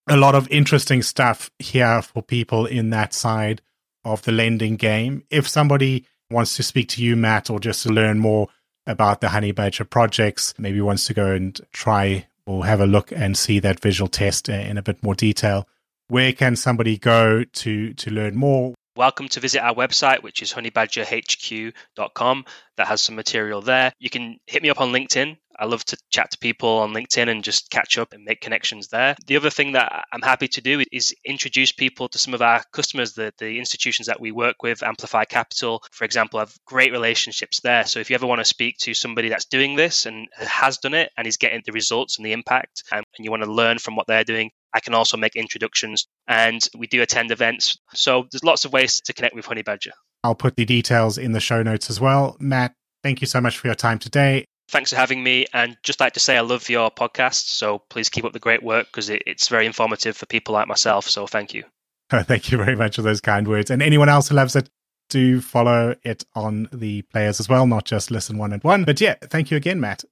A 0.07 0.17
lot 0.17 0.33
of 0.33 0.49
interesting 0.49 1.03
stuff 1.03 1.51
here 1.59 2.01
for 2.01 2.23
people 2.23 2.65
in 2.65 2.89
that 2.89 3.13
side 3.13 3.61
of 4.03 4.23
the 4.23 4.31
lending 4.31 4.75
game. 4.75 5.23
If 5.29 5.47
somebody 5.47 6.07
wants 6.31 6.55
to 6.55 6.63
speak 6.63 6.89
to 6.89 7.03
you, 7.03 7.15
Matt, 7.15 7.51
or 7.51 7.59
just 7.59 7.83
to 7.83 7.89
learn 7.89 8.17
more 8.17 8.47
about 8.87 9.21
the 9.21 9.29
Honey 9.29 9.51
Badger 9.51 9.85
projects, 9.85 10.53
maybe 10.57 10.81
wants 10.81 11.05
to 11.05 11.13
go 11.13 11.31
and 11.31 11.59
try 11.71 12.27
or 12.45 12.65
have 12.65 12.81
a 12.81 12.87
look 12.87 13.11
and 13.11 13.37
see 13.37 13.59
that 13.59 13.79
visual 13.79 14.07
test 14.07 14.49
in 14.49 14.77
a 14.77 14.81
bit 14.81 15.03
more 15.03 15.13
detail, 15.13 15.67
where 16.07 16.33
can 16.33 16.55
somebody 16.55 16.97
go 16.97 17.43
to 17.43 17.93
to 17.93 18.09
learn 18.09 18.35
more? 18.35 18.73
Welcome 18.99 19.29
to 19.29 19.39
visit 19.39 19.63
our 19.63 19.73
website, 19.73 20.23
which 20.23 20.41
is 20.41 20.51
honeybadgerhq.com. 20.51 22.45
That 22.75 22.87
has 22.87 23.01
some 23.01 23.15
material 23.15 23.61
there. 23.61 23.93
You 23.97 24.09
can 24.09 24.39
hit 24.45 24.61
me 24.61 24.69
up 24.69 24.81
on 24.81 24.91
LinkedIn. 24.91 25.37
I 25.57 25.65
love 25.67 25.85
to 25.85 25.97
chat 26.09 26.31
to 26.31 26.37
people 26.37 26.79
on 26.79 26.91
LinkedIn 26.91 27.29
and 27.29 27.41
just 27.41 27.69
catch 27.69 27.97
up 27.97 28.11
and 28.11 28.25
make 28.25 28.41
connections 28.41 28.89
there. 28.89 29.15
The 29.25 29.37
other 29.37 29.51
thing 29.51 29.71
that 29.71 30.03
I'm 30.11 30.21
happy 30.21 30.49
to 30.49 30.59
do 30.59 30.83
is 30.91 31.15
introduce 31.23 31.71
people 31.71 32.09
to 32.09 32.19
some 32.19 32.33
of 32.33 32.41
our 32.41 32.61
customers, 32.73 33.13
the, 33.13 33.31
the 33.37 33.57
institutions 33.57 34.07
that 34.07 34.19
we 34.19 34.33
work 34.33 34.63
with, 34.63 34.83
Amplify 34.83 35.23
Capital, 35.23 35.81
for 35.93 36.03
example, 36.03 36.41
have 36.41 36.53
great 36.65 36.91
relationships 36.91 37.61
there. 37.61 37.85
So 37.85 38.01
if 38.01 38.09
you 38.09 38.15
ever 38.15 38.27
want 38.27 38.39
to 38.39 38.45
speak 38.45 38.79
to 38.79 38.93
somebody 38.93 39.29
that's 39.29 39.45
doing 39.45 39.77
this 39.77 40.07
and 40.07 40.27
has 40.35 40.77
done 40.77 40.93
it 40.93 41.09
and 41.15 41.25
is 41.25 41.37
getting 41.37 41.61
the 41.65 41.71
results 41.71 42.17
and 42.17 42.25
the 42.25 42.33
impact, 42.33 42.83
and, 42.91 43.05
and 43.17 43.23
you 43.23 43.31
want 43.31 43.43
to 43.43 43.51
learn 43.51 43.79
from 43.79 43.95
what 43.95 44.07
they're 44.07 44.25
doing, 44.25 44.51
I 44.73 44.79
can 44.79 44.93
also 44.93 45.17
make 45.17 45.35
introductions 45.35 46.07
and 46.27 46.61
we 46.77 46.87
do 46.87 47.01
attend 47.01 47.31
events. 47.31 47.77
So 47.93 48.27
there's 48.31 48.43
lots 48.43 48.65
of 48.65 48.73
ways 48.73 49.01
to 49.01 49.13
connect 49.13 49.35
with 49.35 49.45
Honey 49.45 49.63
Badger. 49.63 49.91
I'll 50.23 50.35
put 50.35 50.55
the 50.55 50.65
details 50.65 51.17
in 51.17 51.31
the 51.31 51.39
show 51.39 51.63
notes 51.63 51.89
as 51.89 51.99
well. 51.99 52.35
Matt, 52.39 52.73
thank 53.03 53.21
you 53.21 53.27
so 53.27 53.41
much 53.41 53.57
for 53.57 53.67
your 53.67 53.75
time 53.75 53.99
today. 53.99 54.45
Thanks 54.69 54.91
for 54.91 54.97
having 54.97 55.23
me. 55.23 55.47
And 55.53 55.77
just 55.81 55.99
like 55.99 56.13
to 56.13 56.19
say, 56.19 56.37
I 56.37 56.41
love 56.41 56.69
your 56.69 56.91
podcast. 56.91 57.47
So 57.47 57.81
please 57.89 58.09
keep 58.09 58.25
up 58.25 58.33
the 58.33 58.39
great 58.39 58.61
work 58.61 58.87
because 58.87 59.09
it, 59.09 59.23
it's 59.25 59.47
very 59.47 59.65
informative 59.65 60.15
for 60.15 60.25
people 60.27 60.53
like 60.53 60.67
myself. 60.67 61.09
So 61.09 61.25
thank 61.25 61.53
you. 61.53 61.63
thank 62.11 62.51
you 62.51 62.57
very 62.57 62.75
much 62.75 62.95
for 62.95 63.01
those 63.01 63.21
kind 63.21 63.47
words. 63.47 63.71
And 63.71 63.81
anyone 63.81 64.09
else 64.09 64.29
who 64.29 64.35
loves 64.35 64.55
it, 64.55 64.69
do 65.09 65.41
follow 65.41 65.95
it 66.03 66.23
on 66.35 66.69
the 66.71 67.01
players 67.03 67.39
as 67.39 67.49
well, 67.49 67.65
not 67.65 67.85
just 67.85 68.11
listen 68.11 68.37
one 68.37 68.53
and 68.53 68.63
one. 68.63 68.83
But 68.83 69.01
yeah, 69.01 69.15
thank 69.23 69.49
you 69.49 69.57
again, 69.57 69.79
Matt. 69.79 70.03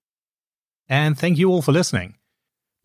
And 0.90 1.18
thank 1.18 1.38
you 1.38 1.50
all 1.50 1.62
for 1.62 1.72
listening. 1.72 2.16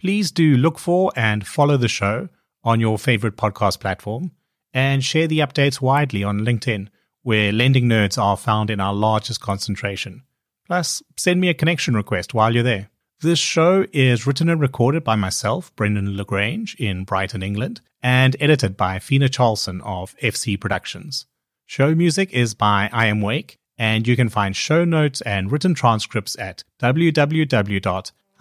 Please 0.02 0.32
do 0.32 0.56
look 0.56 0.80
for 0.80 1.12
and 1.14 1.46
follow 1.46 1.76
the 1.76 1.86
show 1.86 2.28
on 2.64 2.80
your 2.80 2.98
favorite 2.98 3.36
podcast 3.36 3.78
platform 3.78 4.32
and 4.74 5.04
share 5.04 5.28
the 5.28 5.38
updates 5.38 5.80
widely 5.80 6.24
on 6.24 6.40
LinkedIn, 6.40 6.88
where 7.22 7.52
lending 7.52 7.84
nerds 7.84 8.20
are 8.20 8.36
found 8.36 8.68
in 8.68 8.80
our 8.80 8.92
largest 8.92 9.40
concentration. 9.40 10.24
Plus, 10.66 11.04
send 11.16 11.40
me 11.40 11.48
a 11.48 11.54
connection 11.54 11.94
request 11.94 12.34
while 12.34 12.52
you're 12.52 12.64
there. 12.64 12.90
This 13.20 13.38
show 13.38 13.86
is 13.92 14.26
written 14.26 14.48
and 14.48 14.60
recorded 14.60 15.04
by 15.04 15.14
myself, 15.14 15.72
Brendan 15.76 16.16
le 16.16 16.24
Grange, 16.24 16.74
in 16.80 17.04
Brighton, 17.04 17.44
England, 17.44 17.80
and 18.02 18.34
edited 18.40 18.76
by 18.76 18.98
Fina 18.98 19.28
Charlson 19.28 19.80
of 19.82 20.16
FC 20.18 20.60
Productions. 20.60 21.26
Show 21.64 21.94
music 21.94 22.32
is 22.32 22.54
by 22.54 22.90
I 22.92 23.06
Am 23.06 23.20
Wake, 23.20 23.60
and 23.78 24.08
you 24.08 24.16
can 24.16 24.30
find 24.30 24.56
show 24.56 24.84
notes 24.84 25.20
and 25.20 25.52
written 25.52 25.74
transcripts 25.74 26.36
at 26.40 26.64